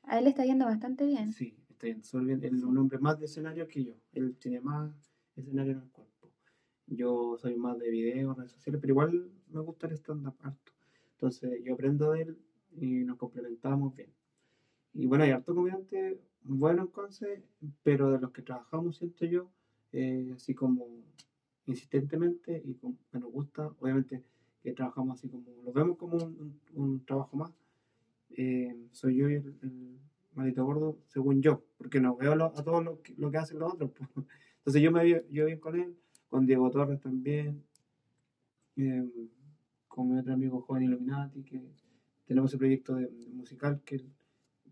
A 0.03 0.17
él 0.19 0.23
le 0.23 0.29
está 0.29 0.45
yendo 0.45 0.63
bastante 0.65 1.05
bien. 1.05 1.33
Sí, 1.33 1.57
es 1.81 2.13
un 2.13 2.77
hombre 2.77 2.97
más 2.99 3.19
de 3.19 3.25
escenario 3.25 3.67
que 3.67 3.83
yo. 3.83 3.93
Él 4.13 4.35
tiene 4.37 4.59
más 4.61 4.91
escenario 5.35 5.73
en 5.73 5.79
el 5.81 5.89
cuerpo. 5.89 6.31
Yo 6.87 7.37
soy 7.37 7.55
más 7.55 7.77
de 7.79 7.89
video, 7.89 8.33
redes 8.33 8.51
sociales, 8.51 8.79
pero 8.81 8.93
igual 8.93 9.31
me 9.49 9.61
gusta 9.61 9.87
el 9.87 9.93
stand-up 9.93 10.35
harto. 10.41 10.71
Entonces 11.13 11.63
yo 11.63 11.73
aprendo 11.73 12.11
de 12.11 12.21
él 12.23 12.37
y 12.77 13.03
nos 13.03 13.17
complementamos 13.17 13.95
bien. 13.95 14.09
Y 14.93 15.05
bueno, 15.07 15.23
hay 15.23 15.31
harto 15.31 15.53
comediante 15.55 16.19
bueno 16.43 16.83
en 16.83 16.87
Conce, 16.87 17.43
pero 17.83 18.11
de 18.11 18.19
los 18.19 18.31
que 18.31 18.41
trabajamos, 18.43 18.97
siento 18.97 19.25
yo, 19.25 19.49
eh, 19.91 20.31
así 20.35 20.53
como 20.53 20.87
insistentemente 21.65 22.61
y 22.63 22.75
con- 22.75 22.97
que 23.11 23.19
nos 23.19 23.31
gusta, 23.31 23.67
obviamente 23.79 24.23
que 24.61 24.73
trabajamos 24.73 25.17
así 25.19 25.27
como, 25.29 25.45
lo 25.63 25.73
vemos 25.73 25.97
como 25.97 26.17
un, 26.17 26.23
un- 26.73 26.83
un 26.83 27.05
trabajo 27.05 27.35
más. 27.37 27.51
Eh, 28.31 28.75
soy 28.91 29.17
yo 29.17 29.29
y 29.29 29.35
el, 29.35 29.55
el 29.63 29.99
maldito 30.35 30.65
gordo, 30.65 30.97
según 31.07 31.41
yo, 31.41 31.63
porque 31.77 31.99
no 31.99 32.15
veo 32.15 32.33
a 32.33 32.63
todos 32.63 32.83
lo 32.83 33.01
que, 33.01 33.37
hacen 33.37 33.59
los 33.59 33.73
otros. 33.73 33.91
Entonces 34.57 34.81
yo 34.81 34.91
me 34.91 35.03
veo 35.03 35.23
yo 35.29 35.45
bien 35.45 35.59
con 35.59 35.79
él, 35.79 35.95
con 36.29 36.45
Diego 36.45 36.69
Torres 36.69 36.99
también, 36.99 37.63
eh, 38.75 39.09
con 39.87 40.09
mi 40.09 40.19
otro 40.19 40.33
amigo 40.33 40.61
Joven 40.61 40.83
Illuminati, 40.83 41.43
que 41.43 41.61
tenemos 42.25 42.51
ese 42.51 42.57
proyecto 42.57 42.97
musical 43.31 43.81
que 43.85 44.05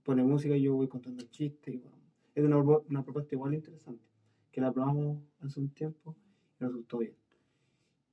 pone 0.04 0.24
música 0.24 0.56
y 0.56 0.64
yo 0.64 0.76
voy 0.76 0.88
contando 0.88 1.22
el 1.24 1.30
chiste. 1.30 1.72
Y, 1.72 1.78
bueno, 1.78 1.98
es 2.36 2.44
una, 2.90 3.04
propuesta 3.04 3.36
igual 3.36 3.54
interesante, 3.54 4.04
que 4.52 4.60
la 4.60 4.72
probamos 4.72 5.24
hace 5.40 5.60
un 5.60 5.70
tiempo 5.70 6.16
y 6.60 6.64
resultó 6.64 6.98
bien. 6.98 7.16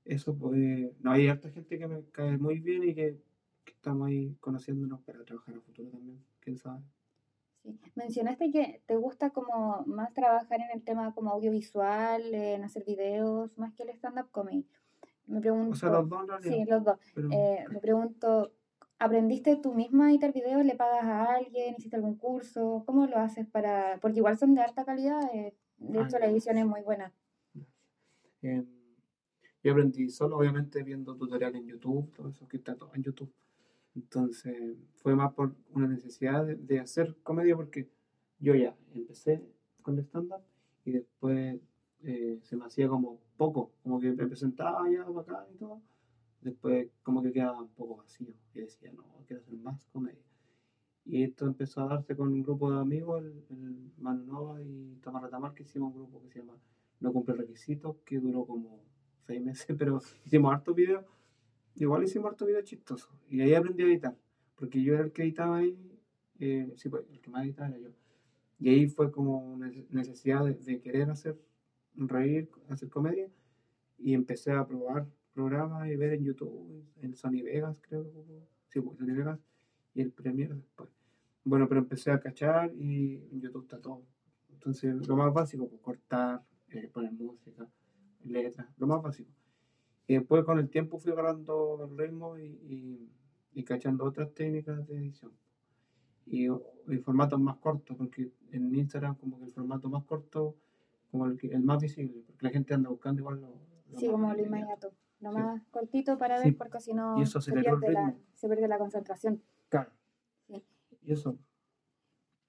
Eso 0.04 0.36
pues, 0.36 0.92
no 1.00 1.10
hay 1.10 1.28
harta 1.28 1.50
gente 1.50 1.78
que 1.78 1.88
me 1.88 2.04
cae 2.12 2.38
muy 2.38 2.60
bien 2.60 2.84
y 2.84 2.94
que, 2.94 3.18
que 3.64 3.72
estamos 3.72 4.08
ahí 4.08 4.36
conociéndonos 4.40 5.00
para 5.02 5.24
trabajar 5.24 5.56
a 5.56 5.60
futuro 5.60 5.88
también, 5.90 6.22
quién 6.40 6.56
sabe. 6.56 6.82
Sí. 7.62 7.78
Mencionaste 7.94 8.50
que 8.50 8.82
te 8.86 8.96
gusta 8.96 9.30
como 9.30 9.82
más 9.86 10.12
trabajar 10.14 10.60
en 10.60 10.70
el 10.72 10.82
tema 10.82 11.14
como 11.14 11.30
audiovisual, 11.30 12.34
en 12.34 12.64
hacer 12.64 12.84
videos, 12.84 13.56
más 13.58 13.72
que 13.74 13.82
el 13.82 13.90
stand-up 13.90 14.30
comedy. 14.30 14.66
Me 15.26 15.40
pregunto, 15.40 15.72
O 15.72 15.74
sea, 15.76 15.90
los 15.90 16.08
dos 16.08 16.26
sí, 16.42 16.64
los 16.66 16.82
dos. 16.84 16.98
pero- 17.14 17.28
Eh, 17.32 17.64
me 17.70 17.78
pregunto, 17.80 18.52
¿aprendiste 18.98 19.56
tú 19.56 19.74
misma 19.74 20.06
a 20.06 20.10
editar 20.10 20.32
videos? 20.32 20.64
¿Le 20.64 20.74
pagas 20.74 21.04
a 21.04 21.34
alguien? 21.34 21.74
¿Hiciste 21.76 21.96
algún 21.96 22.16
curso? 22.16 22.82
¿Cómo 22.86 23.06
lo 23.06 23.16
haces 23.18 23.46
para...? 23.46 23.98
Porque 24.00 24.18
igual 24.18 24.38
son 24.38 24.54
de 24.54 24.62
alta 24.62 24.84
calidad, 24.84 25.20
eh, 25.34 25.54
de 25.78 25.98
Ah, 25.98 26.04
hecho 26.04 26.18
la 26.18 26.26
edición 26.26 26.56
es 26.58 26.66
muy 26.66 26.80
buena. 26.82 27.12
Em, 28.42 28.66
yo 29.62 29.72
aprendí 29.72 30.08
solo, 30.08 30.38
obviamente, 30.38 30.82
viendo 30.82 31.14
tutoriales 31.14 31.60
en 31.60 31.66
YouTube, 31.68 32.10
todo 32.14 32.30
eso 32.30 32.48
que 32.48 32.56
está 32.56 32.74
todo 32.74 32.90
en 32.94 33.02
YouTube. 33.02 33.30
Entonces, 33.94 34.76
fue 34.96 35.14
más 35.16 35.32
por 35.34 35.54
una 35.72 35.88
necesidad 35.88 36.46
de, 36.46 36.80
hacer 36.80 37.16
comedia 37.22 37.56
porque 37.56 37.88
yo 38.38 38.54
ya 38.54 38.76
empecé 38.94 39.42
con 39.82 39.98
el 39.98 40.04
stand-up 40.04 40.42
y 40.84 40.92
después 40.92 41.60
eh, 42.02 42.38
se 42.42 42.56
me 42.56 42.64
hacía 42.64 42.88
como 42.88 43.20
poco, 43.36 43.72
como 43.82 44.00
que 44.00 44.12
me 44.12 44.26
presentaba 44.26 44.88
ya 44.90 45.04
bacán 45.04 45.46
y 45.54 45.58
todo. 45.58 45.82
Después, 46.40 46.88
como 47.02 47.22
que 47.22 47.32
quedaba 47.32 47.60
un 47.60 47.68
poco 47.68 47.96
vacío 47.96 48.34
y 48.54 48.60
decía, 48.60 48.92
no, 48.92 49.04
quiero 49.26 49.42
hacer 49.42 49.54
más 49.58 49.84
comedia. 49.86 50.22
Y 51.04 51.22
esto 51.24 51.46
empezó 51.46 51.82
a 51.82 51.86
darse 51.86 52.16
con 52.16 52.28
un 52.28 52.42
grupo 52.42 52.70
de 52.72 52.80
amigos, 52.80 53.22
el, 53.22 53.44
el 53.50 53.92
Manu 53.98 54.24
Nova 54.24 54.62
y 54.62 54.96
Tamara 55.02 55.28
Tamar, 55.28 55.54
que 55.54 55.64
hicimos 55.64 55.92
un 55.92 55.98
grupo 55.98 56.22
que 56.22 56.30
se 56.30 56.38
llama 56.38 56.56
No 57.00 57.12
Cumple 57.12 57.34
Requisitos, 57.34 57.96
que 58.04 58.18
duró 58.18 58.46
como 58.46 58.84
seis 59.26 59.42
meses, 59.42 59.66
pero 59.78 60.00
hicimos 60.24 60.52
hartos 60.52 60.74
videos. 60.74 61.04
Igual 61.76 62.04
hicimos 62.04 62.30
hartos 62.30 62.48
videos 62.48 62.64
chistosos. 62.64 63.10
Y 63.28 63.40
ahí 63.40 63.54
aprendí 63.54 63.82
a 63.82 63.86
editar, 63.86 64.16
porque 64.56 64.82
yo 64.82 64.94
era 64.94 65.04
el 65.04 65.12
que 65.12 65.22
editaba 65.22 65.58
ahí, 65.58 65.76
eh, 66.38 66.72
sí, 66.76 66.88
pues 66.88 67.04
el 67.10 67.20
que 67.20 67.30
más 67.30 67.44
editaba 67.44 67.68
era 67.68 67.78
yo. 67.78 67.90
Y 68.58 68.68
ahí 68.68 68.86
fue 68.88 69.10
como 69.10 69.58
necesidad 69.90 70.44
de, 70.44 70.80
querer 70.80 71.10
hacer 71.10 71.38
reír, 71.94 72.50
hacer 72.68 72.90
comedia, 72.90 73.28
y 73.98 74.14
empecé 74.14 74.52
a 74.52 74.66
probar 74.66 75.06
programas 75.32 75.88
y 75.88 75.96
ver 75.96 76.14
en 76.14 76.24
YouTube, 76.24 76.84
en 77.00 77.14
Sony 77.14 77.42
Vegas, 77.42 77.80
creo. 77.80 78.04
Sí, 78.68 78.80
pues, 78.80 78.98
Sony 78.98 79.14
Vegas 79.14 79.38
y 79.94 80.02
el 80.02 80.12
Premiere 80.12 80.54
después. 80.54 80.90
Bueno, 81.44 81.68
pero 81.68 81.80
empecé 81.80 82.10
a 82.10 82.20
cachar 82.20 82.72
y 82.74 83.16
en 83.32 83.40
YouTube 83.40 83.62
está 83.62 83.80
todo. 83.80 84.02
Entonces, 84.52 85.06
lo 85.08 85.16
más 85.16 85.32
básico, 85.32 85.66
pues 85.68 85.80
cortar, 85.80 86.42
eh, 86.68 86.88
poner 86.92 87.12
música, 87.12 87.66
letras, 88.24 88.66
lo 88.76 88.86
más 88.86 89.02
básico. 89.02 89.30
Y 90.10 90.14
después 90.14 90.42
con 90.44 90.58
el 90.58 90.68
tiempo 90.68 90.98
fui 90.98 91.12
agarrando 91.12 91.84
el 91.88 91.96
ritmo 91.96 92.36
y, 92.36 92.42
y, 92.42 93.12
y 93.52 93.62
cachando 93.62 94.04
otras 94.04 94.34
técnicas 94.34 94.84
de 94.88 94.96
edición. 94.96 95.30
Y, 96.26 96.46
y 96.48 96.98
formatos 97.04 97.38
más 97.38 97.58
cortos, 97.58 97.96
porque 97.96 98.32
en 98.50 98.74
Instagram 98.74 99.14
como 99.14 99.38
que 99.38 99.44
el 99.44 99.52
formato 99.52 99.88
más 99.88 100.02
corto, 100.02 100.56
como 101.12 101.26
el, 101.26 101.38
el 101.42 101.62
más 101.62 101.80
visible, 101.80 102.24
porque 102.26 102.44
la 102.44 102.50
gente 102.50 102.74
anda 102.74 102.90
buscando 102.90 103.20
igual 103.20 103.40
lo, 103.40 103.54
lo 103.92 103.98
Sí, 104.00 104.08
como 104.08 104.34
lo 104.34 104.44
inmediato. 104.44 104.90
Lo 105.20 105.30
Sí. 105.30 105.36
más 105.36 105.62
cortito 105.70 106.18
para 106.18 106.38
Sí. 106.38 106.48
ver, 106.48 106.58
porque 106.58 106.80
si 106.80 106.92
no 106.92 107.24
se 107.24 107.38
el 107.54 107.60
pierde, 107.60 107.92
la, 107.92 108.16
se 108.34 108.48
pierde 108.48 108.66
la 108.66 108.78
concentración. 108.78 109.40
Claro. 109.68 109.92
Sí. 110.48 110.64
Y 111.02 111.12
eso, 111.12 111.38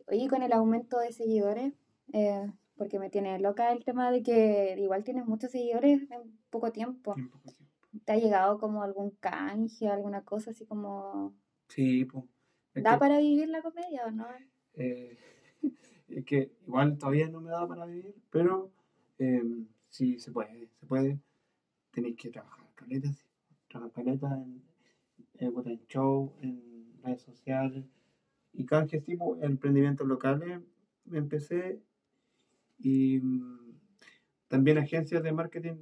Oye, 0.07 0.27
con 0.27 0.41
el 0.41 0.51
aumento 0.51 0.97
de 0.97 1.11
seguidores, 1.11 1.73
eh, 2.11 2.51
porque 2.81 2.97
me 2.97 3.11
tiene 3.11 3.37
loca 3.37 3.71
el 3.71 3.85
tema 3.85 4.09
de 4.09 4.23
que 4.23 4.75
igual 4.79 5.03
tienes 5.03 5.27
muchos 5.27 5.51
seguidores 5.51 6.09
en 6.09 6.35
poco 6.49 6.71
tiempo. 6.71 7.13
en 7.15 7.29
poco 7.29 7.51
tiempo. 7.51 7.75
¿Te 8.05 8.13
ha 8.13 8.17
llegado 8.17 8.57
como 8.57 8.81
algún 8.81 9.11
canje, 9.19 9.87
alguna 9.87 10.23
cosa 10.25 10.49
así 10.49 10.65
como... 10.65 11.35
Sí, 11.67 12.05
pues. 12.05 12.23
es 12.73 12.83
¿Da 12.83 12.93
que- 12.93 12.97
para 12.97 13.19
vivir 13.19 13.49
la 13.49 13.61
comedia 13.61 14.07
o 14.07 14.09
no? 14.09 14.25
Eh, 14.73 15.15
es 16.07 16.25
que 16.25 16.53
igual 16.65 16.97
todavía 16.97 17.27
no 17.29 17.39
me 17.39 17.51
da 17.51 17.67
para 17.67 17.85
vivir, 17.85 18.15
pero 18.31 18.71
eh, 19.19 19.43
sí 19.87 20.17
se 20.17 20.31
puede, 20.31 20.67
se 20.79 20.87
puede. 20.87 21.19
Tenéis 21.91 22.15
que 22.15 22.31
trabajar 22.31 22.65
caletas, 22.73 23.15
sí. 23.15 23.27
trabajar 23.67 23.93
caletas 24.03 24.31
en, 24.39 24.63
en, 25.35 25.53
puta, 25.53 25.69
en 25.69 25.85
show, 25.85 26.33
en 26.41 26.99
redes 27.03 27.21
sociales 27.21 27.85
y 28.53 28.65
canjes 28.65 29.03
tipo 29.03 29.37
emprendimientos 29.39 30.07
locales. 30.07 30.61
Empecé 31.11 31.79
y 32.83 33.19
mm, 33.19 33.77
también 34.47 34.77
agencias 34.77 35.23
de 35.23 35.33
marketing 35.33 35.75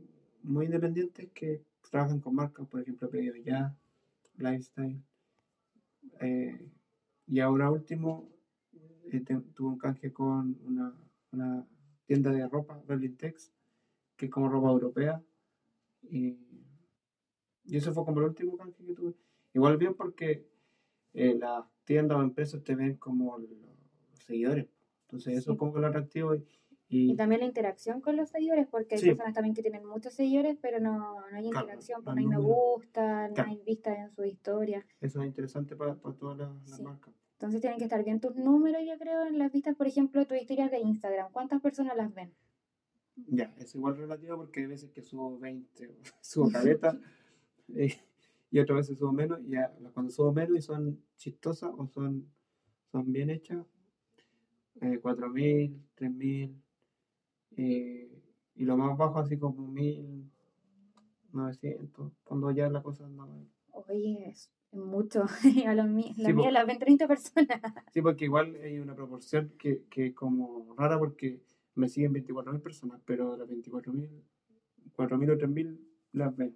muy 0.44 0.66
independientes 0.66 1.30
que 1.34 1.64
trabajan 1.90 2.20
con 2.20 2.36
marcas, 2.36 2.68
por 2.68 2.82
ejemplo, 2.82 3.10
Pedido 3.10 3.36
Ya, 3.38 3.76
Lifestyle. 4.38 5.02
eh, 6.20 6.70
y 7.28 7.40
ahora 7.40 7.70
último, 7.72 8.30
eh, 9.12 9.22
te- 9.22 9.40
tuve 9.56 9.70
un 9.70 9.78
canje 9.78 10.12
con 10.14 10.58
una, 10.64 10.94
una 11.32 11.68
tienda 12.06 12.32
de 12.32 12.48
ropa, 12.48 12.82
Berlin 12.88 13.16
Tex, 13.18 13.54
que 14.18 14.26
es 14.28 14.32
como 14.32 14.50
ropa 14.50 14.70
europea. 14.72 15.24
Y, 16.04 16.38
y 17.64 17.78
eso 17.78 17.94
fue 17.94 18.06
como 18.06 18.20
el 18.20 18.28
último 18.28 18.58
canje 18.58 18.86
que 18.86 18.94
tuve. 18.94 19.14
Igual 19.54 19.78
bien 19.78 19.96
porque 19.96 20.48
eh, 21.14 21.36
las 21.36 21.66
tiendas 21.86 22.18
o 22.20 22.22
empresas 22.24 22.64
te 22.64 22.76
ven 22.76 22.98
como 22.98 23.38
los, 23.38 23.50
los 23.52 24.20
seguidores. 24.20 24.68
Entonces 25.04 25.36
eso 25.38 25.52
Sí. 25.52 25.52
es 25.54 25.58
como 25.60 25.74
que 25.74 25.80
lo 25.82 25.88
atractivo. 25.88 26.36
Y, 26.36 26.46
Y 26.90 27.12
y- 27.12 27.16
también 27.16 27.42
la 27.42 27.48
interacción 27.48 28.02
con 28.02 28.16
los 28.16 28.30
seguidores, 28.30 28.68
porque 28.68 28.96
hay 28.96 29.02
Sí. 29.02 29.08
personas 29.08 29.34
también 29.34 29.54
que 29.54 29.62
tienen 29.62 29.86
muchos 29.86 30.14
seguidores, 30.14 30.58
pero 30.60 30.80
no, 30.80 30.98
no 30.98 31.38
hay 31.38 31.50
Claro, 31.50 31.66
interacción, 31.66 32.04
pues 32.04 32.16
los 32.16 32.26
no 32.26 32.32
hay 32.32 32.38
me 32.38 32.44
gusta, 32.44 33.28
no 33.28 33.34
Claro. 33.36 33.50
hay 33.50 33.62
vistas 33.64 33.98
en 34.00 34.12
su 34.12 34.24
historia. 34.24 34.86
eso 35.00 35.22
es 35.22 35.28
interesante 35.28 35.76
para, 35.76 35.96
para 35.96 36.16
todas 36.16 36.38
las, 36.38 36.80
marcas. 36.82 37.14
Entonces 37.34 37.62
tienen 37.62 37.78
que 37.78 37.86
estar 37.86 38.04
bien 38.04 38.20
tus 38.20 38.36
números, 38.36 38.82
yo 38.86 38.98
creo, 38.98 39.26
en 39.26 39.38
las 39.38 39.52
vistas, 39.52 39.76
por 39.76 39.88
ejemplo, 39.88 40.26
tus 40.26 40.38
historias 40.42 40.72
de 40.72 40.80
Instagram. 40.80 41.32
¿Cuántas 41.32 41.62
personas 41.62 41.96
las 41.96 42.14
ven? 42.14 42.34
Ya, 43.28 43.54
es 43.58 43.76
igual 43.76 43.96
relativo 43.98 44.38
porque 44.38 44.62
hay 44.62 44.66
veces 44.66 44.92
que 44.92 45.02
subo 45.02 45.38
20, 45.40 45.88
o 45.88 45.94
subo 46.22 46.50
caleta, 46.52 47.00
eh, 47.76 47.96
y 48.52 48.60
otras 48.60 48.78
veces 48.78 48.98
subo 48.98 49.14
menos, 49.14 49.40
y 49.42 49.52
ya, 49.52 49.72
cuando 49.94 50.12
subo 50.12 50.34
menos 50.34 50.58
y 50.58 50.62
son 50.62 51.02
chistosas 51.18 51.72
o 51.78 51.88
son, 51.88 52.28
son 52.92 53.12
bien 53.12 53.30
hechas, 53.30 53.66
eh, 54.82 55.00
4.000, 55.00 55.82
3.000, 55.96 56.56
eh, 57.58 58.22
y 58.56 58.66
lo 58.66 58.76
más 58.78 58.98
bajo 58.98 59.20
así 59.20 59.38
como 59.38 59.68
1.900, 61.34 62.12
cuando 62.24 62.52
ya 62.52 62.70
la 62.70 62.82
cosa 62.84 63.06
anda 63.06 63.26
mal. 63.26 63.48
Oye, 63.72 64.30
es 64.30 64.52
mucho. 64.72 65.26
A 65.68 65.74
los 65.76 65.88
mí- 65.88 66.14
Sí, 66.16 66.24
po. 66.24 66.34
mías 66.34 66.54
las 66.54 66.68
ven 66.68 66.80
30 66.80 67.08
personas. 67.08 67.48
Sí, 67.94 68.02
porque 68.02 68.26
igual 68.26 68.56
hay 68.64 68.80
una 68.80 68.96
proporción 68.96 69.54
que, 69.58 69.84
que 69.90 70.08
es 70.08 70.14
como 70.16 70.74
rara 70.78 70.98
porque 71.00 71.42
me 71.76 71.88
siguen 71.88 72.14
24.000 72.14 72.62
personas, 72.62 73.02
pero 73.06 73.36
las 73.38 73.48
24.000, 73.48 74.10
4.000 74.96 75.32
o 75.32 75.38
3.000 75.38 75.80
las 76.14 76.36
ven. 76.36 76.56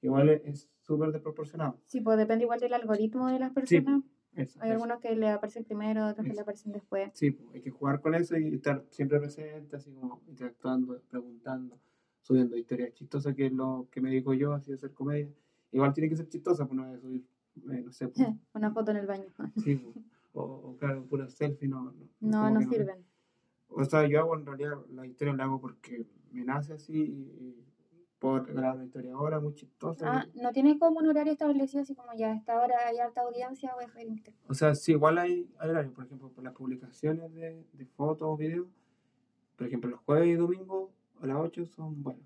Igual 0.00 0.28
es- 0.30 0.68
súper 0.80 1.12
desproporcionado. 1.12 1.78
Sí, 1.86 2.00
pues 2.00 2.18
depende 2.18 2.44
igual 2.44 2.58
del 2.60 2.74
algoritmo 2.74 3.28
de 3.28 3.38
las 3.38 3.50
Sí, 3.50 3.54
personas. 3.80 4.02
Eso, 4.34 4.58
Hay 4.62 4.70
algunos 4.70 4.98
que 5.00 5.14
le 5.14 5.28
aparecen 5.28 5.64
primero, 5.64 6.06
otros 6.08 6.24
que 6.24 6.30
Eso. 6.30 6.36
le 6.36 6.40
aparecen 6.42 6.72
después. 6.72 7.10
Sí, 7.14 7.38
hay 7.52 7.60
que 7.60 7.70
jugar 7.70 8.00
con 8.00 8.14
eso 8.14 8.36
y 8.38 8.54
estar 8.54 8.84
siempre 8.90 9.20
presente, 9.20 9.76
así 9.76 9.92
como 9.92 10.22
interactuando, 10.26 11.00
preguntando, 11.10 11.78
subiendo 12.22 12.56
historias 12.56 12.94
chistosas, 12.94 13.34
que 13.34 13.46
es 13.46 13.52
lo 13.52 13.88
que 13.90 14.00
me 14.00 14.10
digo 14.10 14.32
yo, 14.32 14.54
así 14.54 14.72
hacer 14.72 14.92
comedia. 14.94 15.28
Igual 15.70 15.92
tiene 15.92 16.08
que 16.08 16.16
ser 16.16 16.28
chistosa, 16.28 16.66
pues 16.66 16.76
no 16.76 16.86
voy 16.86 16.94
a 16.96 16.98
subir, 16.98 17.26
eh, 17.70 17.82
no 17.84 17.92
sé, 17.92 18.08
pues, 18.08 18.26
Una 18.54 18.70
foto 18.72 18.90
en 18.92 18.96
el 18.98 19.06
baño. 19.06 19.26
sí, 19.62 19.76
pues, 19.76 19.96
o, 20.32 20.42
o 20.42 20.76
claro, 20.78 21.04
pura 21.04 21.28
selfie, 21.28 21.68
no. 21.68 21.92
No, 21.92 21.92
No, 22.20 22.50
no 22.50 22.60
que 22.60 22.76
sirven. 22.76 23.04
O 23.68 23.84
sea, 23.84 24.06
yo 24.06 24.20
hago 24.20 24.36
en 24.36 24.46
realidad 24.46 24.76
la 24.90 25.06
historia 25.06 25.34
la 25.34 25.44
hago 25.44 25.60
porque 25.60 26.06
me 26.30 26.44
nace 26.44 26.72
así 26.74 26.94
y, 26.94 27.04
y 27.44 27.64
puedo 28.22 28.44
grabar 28.44 28.76
una 28.76 28.84
historia 28.84 29.12
ahora 29.14 29.40
muy 29.40 29.52
chistosa. 29.54 30.06
Ah, 30.20 30.26
y- 30.32 30.40
no 30.40 30.52
tiene 30.52 30.78
como 30.78 31.00
un 31.00 31.08
horario 31.08 31.32
establecido, 31.32 31.82
así 31.82 31.94
como 31.94 32.14
ya 32.14 32.30
a 32.32 32.36
esta 32.36 32.60
hora 32.62 32.76
hay 32.86 32.98
alta 32.98 33.22
audiencia, 33.22 33.74
voy 33.74 33.84
a. 33.84 33.88
O 34.48 34.54
sea, 34.54 34.74
sí, 34.76 34.92
igual 34.92 35.18
hay, 35.18 35.50
hay 35.58 35.70
horario, 35.70 35.92
por 35.92 36.04
ejemplo, 36.04 36.30
por 36.30 36.44
las 36.44 36.54
publicaciones 36.54 37.34
de, 37.34 37.66
de 37.72 37.86
fotos 37.86 38.28
o 38.28 38.36
videos. 38.36 38.68
Por 39.56 39.66
ejemplo, 39.66 39.90
los 39.90 40.00
jueves 40.00 40.28
y 40.28 40.34
domingos 40.34 40.90
a 41.20 41.26
las 41.26 41.36
8 41.36 41.66
son 41.66 42.02
buenos, 42.02 42.24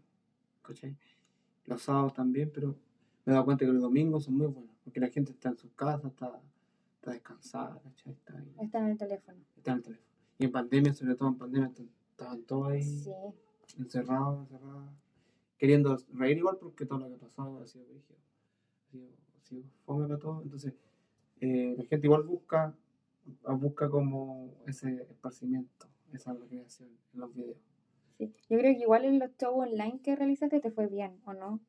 ¿cachai? 0.62 0.96
Los 1.64 1.82
sábados 1.82 2.12
también, 2.14 2.50
pero 2.54 2.76
me 3.24 3.32
he 3.32 3.34
dado 3.34 3.44
cuenta 3.46 3.64
que 3.64 3.72
los 3.72 3.82
domingos 3.82 4.24
son 4.24 4.34
muy 4.36 4.46
buenos, 4.46 4.76
porque 4.84 5.00
la 5.00 5.08
gente 5.08 5.32
está 5.32 5.48
en 5.48 5.56
sus 5.56 5.72
casas, 5.72 6.04
está, 6.12 6.40
está 6.96 7.10
descansada, 7.12 7.80
¿cachai? 7.82 8.12
Está, 8.12 8.36
ahí, 8.38 8.54
Está 8.60 8.78
en 8.80 8.86
el 8.88 8.98
teléfono. 8.98 9.38
está 9.56 9.70
en 9.72 9.76
el 9.78 9.82
teléfono. 9.82 10.08
Y 10.38 10.44
en 10.44 10.52
pandemia, 10.52 10.92
sobre 10.94 11.14
todo 11.14 11.28
en 11.30 11.38
pandemia, 11.38 11.68
est- 11.68 11.80
estaban 12.10 12.42
todos 12.42 12.68
ahí 12.68 12.82
Sí. 12.82 13.10
encerrados, 13.78 14.40
encerrados. 14.42 14.90
Queriendo 15.58 15.96
reír 16.12 16.38
igual 16.38 16.58
porque 16.60 16.86
todo 16.86 16.98
lo 16.98 17.08
que 17.08 17.14
ha 17.14 17.28
pasado 17.28 17.60
ha 17.60 17.66
sido 17.66 17.86
brígido. 17.86 18.18
Ha 18.86 18.90
sido, 18.90 19.08
ha 19.36 19.40
sido 19.44 19.62
fome 19.84 20.06
para 20.06 20.18
todo. 20.18 20.42
Entonces, 20.42 20.74
eh, 21.40 21.74
la 21.76 21.84
gente 21.84 22.06
igual 22.06 22.22
busca, 22.22 22.74
busca 23.58 23.90
como 23.90 24.54
ese 24.66 25.02
esparcimiento, 25.10 25.86
esa 26.12 26.32
recreación 26.32 26.90
en 27.14 27.20
los 27.20 27.34
videos. 27.34 27.58
Sí. 28.18 28.32
Yo 28.48 28.58
creo 28.58 28.74
que 28.74 28.82
igual 28.82 29.04
en 29.04 29.18
los 29.18 29.30
shows 29.36 29.68
online 29.68 30.00
que 30.02 30.16
realizaste 30.16 30.60
te 30.60 30.70
fue 30.70 30.86
bien, 30.86 31.20
¿o 31.26 31.34
no? 31.34 31.60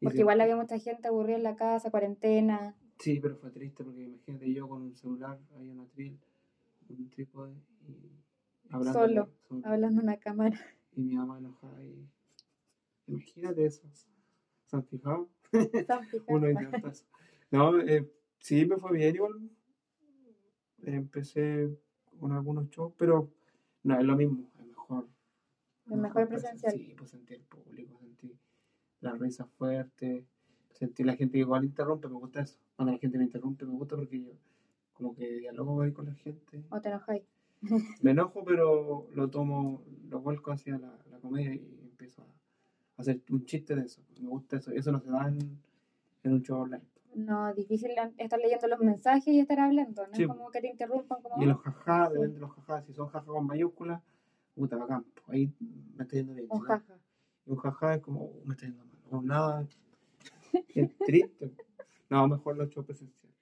Porque 0.00 0.16
sí, 0.16 0.20
igual 0.22 0.40
había 0.40 0.56
mucha 0.56 0.78
gente 0.78 1.08
aburrida 1.08 1.36
en 1.36 1.42
la 1.42 1.56
casa, 1.56 1.90
cuarentena. 1.90 2.76
Sí, 2.98 3.20
pero 3.20 3.36
fue 3.36 3.50
triste 3.50 3.84
porque 3.84 4.02
imagínate 4.02 4.52
yo 4.52 4.68
con 4.68 4.82
un 4.82 4.96
celular, 4.96 5.38
ahí 5.56 5.70
en 5.70 5.80
atril, 5.80 6.18
un 6.88 7.10
trípode 7.10 7.54
y 7.88 8.10
hablando. 8.70 8.98
Solo, 8.98 9.28
hablando 9.64 10.00
en 10.00 10.06
una 10.06 10.16
cámara. 10.18 10.58
Y 10.96 11.02
mi 11.02 11.16
mamá 11.16 11.38
enojada 11.38 11.82
y. 11.84 12.08
Imagínate 13.06 13.66
eso. 13.66 13.82
¿Se 14.66 14.76
han 14.76 14.84
fijado? 14.84 15.28
Están 15.52 16.04
fijados. 16.04 16.24
Uno 16.28 16.50
intenta 16.50 16.88
eso. 16.88 17.04
No, 17.50 17.78
eh, 17.80 18.10
sí 18.38 18.66
me 18.66 18.76
fue 18.76 18.92
bien 18.92 19.14
igual. 19.14 19.50
Empecé 20.82 21.70
con 22.18 22.32
algunos 22.32 22.68
shows, 22.70 22.92
pero 22.96 23.30
no 23.82 23.98
es 23.98 24.04
lo 24.04 24.16
mismo, 24.16 24.50
es 24.58 24.66
mejor. 24.66 25.08
Es 25.90 25.96
mejor 25.96 26.28
presencial. 26.28 26.72
Sí, 26.72 26.94
pues 26.96 27.10
sentir 27.10 27.38
el 27.38 27.44
público, 27.44 27.98
sentir 27.98 28.36
las 29.00 29.18
risas 29.18 29.48
fuertes, 29.58 30.24
sentir 30.72 31.06
la 31.06 31.16
gente 31.16 31.34
que 31.34 31.40
igual 31.40 31.64
interrumpe, 31.64 32.08
me 32.08 32.14
gusta 32.14 32.42
eso. 32.42 32.58
Cuando 32.76 32.92
la 32.92 32.98
gente 32.98 33.18
me 33.18 33.24
interrumpe, 33.24 33.64
me 33.64 33.72
gusta 33.72 33.96
porque 33.96 34.20
yo 34.20 34.32
como 34.94 35.14
que 35.14 35.38
dialogo 35.38 35.82
ahí 35.82 35.92
con 35.92 36.06
la 36.06 36.14
gente. 36.14 36.64
¿O 36.70 36.80
te 36.80 36.88
enojáis? 36.88 37.22
Me 38.02 38.10
enojo, 38.10 38.44
pero 38.44 39.08
lo 39.14 39.30
tomo, 39.30 39.84
lo 40.08 40.20
vuelco 40.20 40.52
hacia 40.52 40.78
la, 40.78 40.98
la 41.10 41.18
comedia 41.18 41.54
y 41.54 41.80
empiezo 41.82 42.22
a 42.22 42.26
hacer 42.96 43.20
un 43.30 43.44
chiste 43.44 43.74
de 43.74 43.82
eso. 43.82 44.02
Me 44.20 44.28
gusta 44.28 44.56
eso. 44.56 44.70
Eso 44.72 44.92
no 44.92 45.00
se 45.00 45.10
da 45.10 45.28
en, 45.28 45.38
en 46.22 46.32
un 46.32 46.42
show 46.42 46.60
online. 46.60 46.84
No, 47.14 47.52
difícil 47.54 47.92
estar 48.18 48.40
leyendo 48.40 48.66
los 48.66 48.80
mensajes 48.80 49.28
y 49.28 49.38
estar 49.38 49.60
hablando, 49.60 50.06
¿no? 50.06 50.14
Sí. 50.14 50.26
Como 50.26 50.50
que 50.50 50.60
te 50.60 50.68
interrumpan 50.68 51.22
como... 51.22 51.40
Y 51.40 51.46
los 51.46 51.60
jajá, 51.60 52.06
Sí. 52.08 52.12
depende 52.14 52.34
de 52.34 52.40
los 52.40 52.50
jajá. 52.52 52.82
Si 52.82 52.92
son 52.92 53.06
jajá 53.08 53.24
con 53.26 53.46
mayúsculas, 53.46 54.02
puta, 54.54 54.76
bacán. 54.76 55.04
Ahí 55.28 55.52
me 55.96 56.02
está 56.02 56.16
yendo 56.16 56.34
bien. 56.34 56.46
Un 56.50 56.58
¿no? 56.58 56.64
jaja. 56.64 56.98
Y 57.46 57.50
un 57.50 57.56
jajá 57.58 57.94
es 57.94 58.00
como, 58.02 58.24
"Uh, 58.24 58.42
me 58.44 58.54
está 58.54 58.66
yendo 58.66 58.84
mal. 58.84 58.98
O 59.10 59.22
nada. 59.22 59.66
Es 60.74 60.96
triste. 60.98 61.52
No, 62.10 62.26
mejor 62.28 62.56
los 62.56 62.68
shows 62.70 62.86
presenciales. 62.86 63.36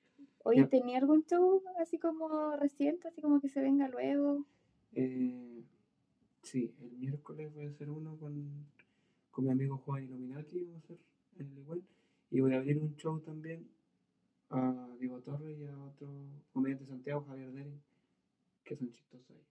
Oye. 0.44 0.66
¿tenía 0.66 0.98
algún 0.98 1.24
show 1.24 1.62
así 1.78 1.98
como 1.98 2.56
reciente, 2.56 3.08
así 3.08 3.20
como 3.22 3.40
que 3.40 3.48
se 3.48 3.60
venga 3.60 3.86
luego? 3.88 4.44
Eh, 4.94 5.62
sí, 6.42 6.74
el 6.80 6.92
miércoles 6.92 7.52
voy 7.54 7.66
a 7.66 7.70
hacer 7.70 7.88
uno 7.90 8.16
con, 8.18 8.66
con 9.32 9.46
mi 9.46 9.50
amigo 9.50 9.78
Juan 9.78 10.04
Illuminati, 10.04 10.60
vamos 10.60 10.76
a 10.76 10.84
hacer 10.84 10.98
en 11.38 11.46
el 11.50 11.58
igual. 11.58 11.82
Y 12.30 12.40
voy 12.40 12.52
a 12.54 12.58
abrir 12.58 12.78
un 12.78 12.94
show 12.96 13.18
también 13.20 13.66
a 14.50 14.88
Diego 15.00 15.20
Torres 15.20 15.58
y 15.58 15.64
a 15.66 15.76
otro 15.82 16.08
comediante 16.52 16.84
de 16.84 16.90
Santiago, 16.90 17.24
Javier 17.26 17.50
Deri, 17.52 17.80
que 18.62 18.76
son 18.76 18.90
chistosos 18.90 19.30
ahí. 19.30 19.44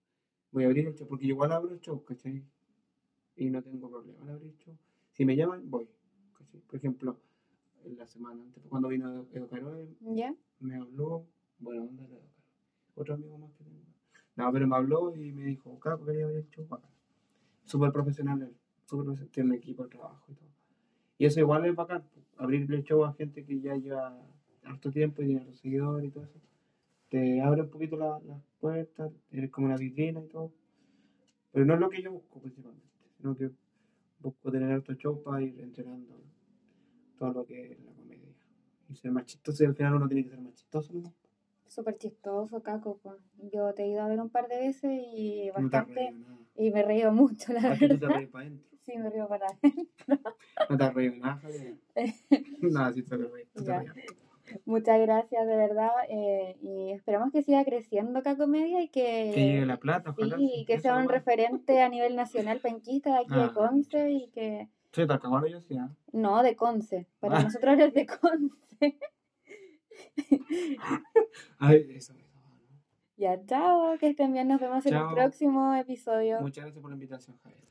Voy 0.51 0.63
a 0.63 0.67
abrir 0.67 0.87
el 0.87 0.95
show, 0.95 1.07
porque 1.07 1.25
igual 1.25 1.51
abro 1.51 1.73
el 1.73 1.81
show, 1.81 2.03
¿cachai? 2.03 2.45
Y 3.35 3.49
no 3.49 3.61
tengo 3.63 3.89
problema 3.89 4.23
en 4.23 4.29
abrir 4.29 4.55
show. 4.57 4.77
Si 5.13 5.25
me 5.25 5.35
llaman, 5.35 5.69
voy. 5.69 5.89
¿cachai? 6.37 6.61
Por 6.61 6.75
ejemplo, 6.75 7.19
en 7.83 7.97
la 7.97 8.05
semana 8.05 8.43
antes, 8.43 8.63
cuando 8.67 8.87
vino 8.87 9.27
Edo 9.31 9.47
Caroe, 9.49 9.89
¿Ya? 10.01 10.35
me 10.59 10.75
habló, 10.75 11.25
bueno, 11.57 11.85
¿dónde 11.85 12.05
era? 12.05 12.21
Otro 12.93 13.15
amigo 13.15 13.37
más 13.37 13.51
que 13.53 13.63
tengo. 13.63 13.81
No, 14.35 14.51
pero 14.51 14.67
me 14.67 14.75
habló 14.75 15.15
y 15.15 15.31
me 15.31 15.45
dijo, 15.45 15.79
Caco, 15.79 16.05
quería 16.05 16.25
haber 16.25 16.37
hecho 16.37 16.67
bacán. 16.67 16.91
Súper 17.65 17.91
profesional 17.91 18.41
él, 18.41 18.55
súper 18.91 19.05
profesional, 19.05 19.31
tiene 19.33 19.49
un 19.49 19.55
equipo 19.55 19.83
de 19.83 19.89
trabajo 19.89 20.25
y 20.31 20.35
todo. 20.35 20.49
Y 21.17 21.25
eso 21.25 21.39
igual 21.39 21.65
es 21.65 21.75
bacán, 21.75 22.03
abrirle 22.37 22.75
el 22.77 22.83
show 22.83 23.03
a 23.05 23.13
gente 23.13 23.43
que 23.45 23.59
ya 23.61 23.75
lleva 23.75 24.17
harto 24.63 24.91
tiempo 24.91 25.21
y 25.21 25.27
tiene 25.27 25.45
los 25.45 25.57
seguidores 25.59 26.07
y 26.07 26.11
todo 26.11 26.23
eso. 26.25 26.39
Te 27.09 27.41
abre 27.41 27.61
un 27.61 27.69
poquito 27.69 27.97
la- 27.97 28.19
las 28.25 28.41
puertas, 28.59 29.11
eres 29.31 29.49
como 29.51 29.67
una 29.67 29.77
vitrina 29.77 30.21
y 30.23 30.27
todo. 30.27 30.51
Pero 31.51 31.65
no 31.65 31.73
es 31.73 31.79
lo 31.79 31.89
que 31.89 32.01
yo 32.01 32.11
busco 32.11 32.39
principalmente, 32.39 32.87
sino 33.17 33.35
que 33.35 33.51
busco 34.19 34.51
tener 34.51 34.71
harto 34.71 34.93
show 34.93 35.21
para 35.21 35.41
ir 35.41 35.59
entrenando 35.59 36.15
todo 37.17 37.33
lo 37.33 37.45
que 37.45 37.73
es 37.73 37.79
la 37.83 37.91
comedia. 37.91 38.29
Y 38.89 38.95
ser 38.95 39.11
más 39.11 39.25
chistoso 39.25 39.63
y 39.63 39.67
al 39.67 39.75
final 39.75 39.95
uno 39.95 40.07
tiene 40.07 40.23
que 40.23 40.29
ser 40.29 40.39
más 40.39 40.53
chistoso, 40.55 40.93
¿no? 40.93 41.13
Súper 41.67 41.97
chistoso, 41.97 42.61
Caco. 42.61 42.99
Yo 43.53 43.73
te 43.73 43.83
he 43.83 43.87
ido 43.89 44.01
a 44.01 44.07
ver 44.07 44.19
un 44.19 44.29
par 44.29 44.47
de 44.47 44.57
veces 44.57 44.91
y 45.13 45.47
No 45.47 45.53
te 45.53 45.61
bastante... 45.61 45.93
reído 45.93 46.19
nada. 46.19 46.37
Y 46.57 46.71
me 46.71 46.79
he 46.81 46.83
reído 46.83 47.11
mucho, 47.13 47.53
la 47.53 47.59
Ah, 47.71 47.75
tú 47.79 47.87
te 47.87 47.87
verdad. 47.95 48.09
reís 48.15 48.29
para 48.29 48.45
adentro. 48.45 48.70
Sí, 48.81 48.97
me 48.97 49.09
río 49.09 49.27
para 49.27 49.47
No 50.69 50.77
te 50.77 51.11
nada, 51.19 51.37
Javier. 51.37 51.75
Nada, 52.61 52.93
sí 52.93 53.03
te 53.03 53.17
reís. 53.17 53.47
Muchas 54.65 54.99
gracias, 54.99 55.47
de 55.47 55.55
verdad. 55.55 55.91
eh, 56.09 56.57
y 56.61 56.91
esperamos 56.91 57.31
que 57.31 57.41
siga 57.41 57.63
creciendo 57.63 58.21
Cacomedia 58.21 58.81
y 58.81 58.89
que, 58.89 59.31
Que 59.33 59.45
llegue 59.45 59.65
la 59.65 59.77
plata, 59.77 60.09
ojalá. 60.09 60.35
sí, 60.37 60.51
sí, 60.55 60.65
que 60.65 60.79
sea 60.79 60.97
un 60.97 61.07
referente 61.07 61.81
a 61.81 61.87
nivel 61.89 62.15
nacional 62.15 62.59
penquista 62.59 63.11
de 63.13 63.17
aquí 63.19 63.33
de 63.33 63.41
Ah. 63.43 63.51
Conce 63.53 64.11
y 64.11 64.27
que... 64.31 64.67
Sí, 64.91 65.07
Talcahuano 65.07 65.47
yo 65.47 65.61
sí, 65.61 65.77
¿ah? 65.77 65.89
No, 66.11 66.43
de 66.43 66.55
Conce. 66.57 67.07
Para 67.21 67.37
Ah. 67.37 67.43
nosotros 67.43 67.73
eres 67.79 67.93
de 67.93 68.05
Conce. 68.07 68.99
Ay, 71.59 71.85
eso, 71.95 72.13
eso. 72.13 72.39
¿no? 72.41 72.51
Ya, 73.17 73.45
chao, 73.45 73.97
que 73.99 74.07
estén 74.09 74.33
bien. 74.33 74.47
Nos 74.49 74.59
vemos 74.59 74.85
en 74.85 74.95
el 74.95 75.07
próximo 75.13 75.73
episodio. 75.75 76.41
Muchas 76.41 76.63
gracias 76.65 76.81
por 76.81 76.89
la 76.91 76.95
invitación, 76.95 77.37
Javier. 77.37 77.61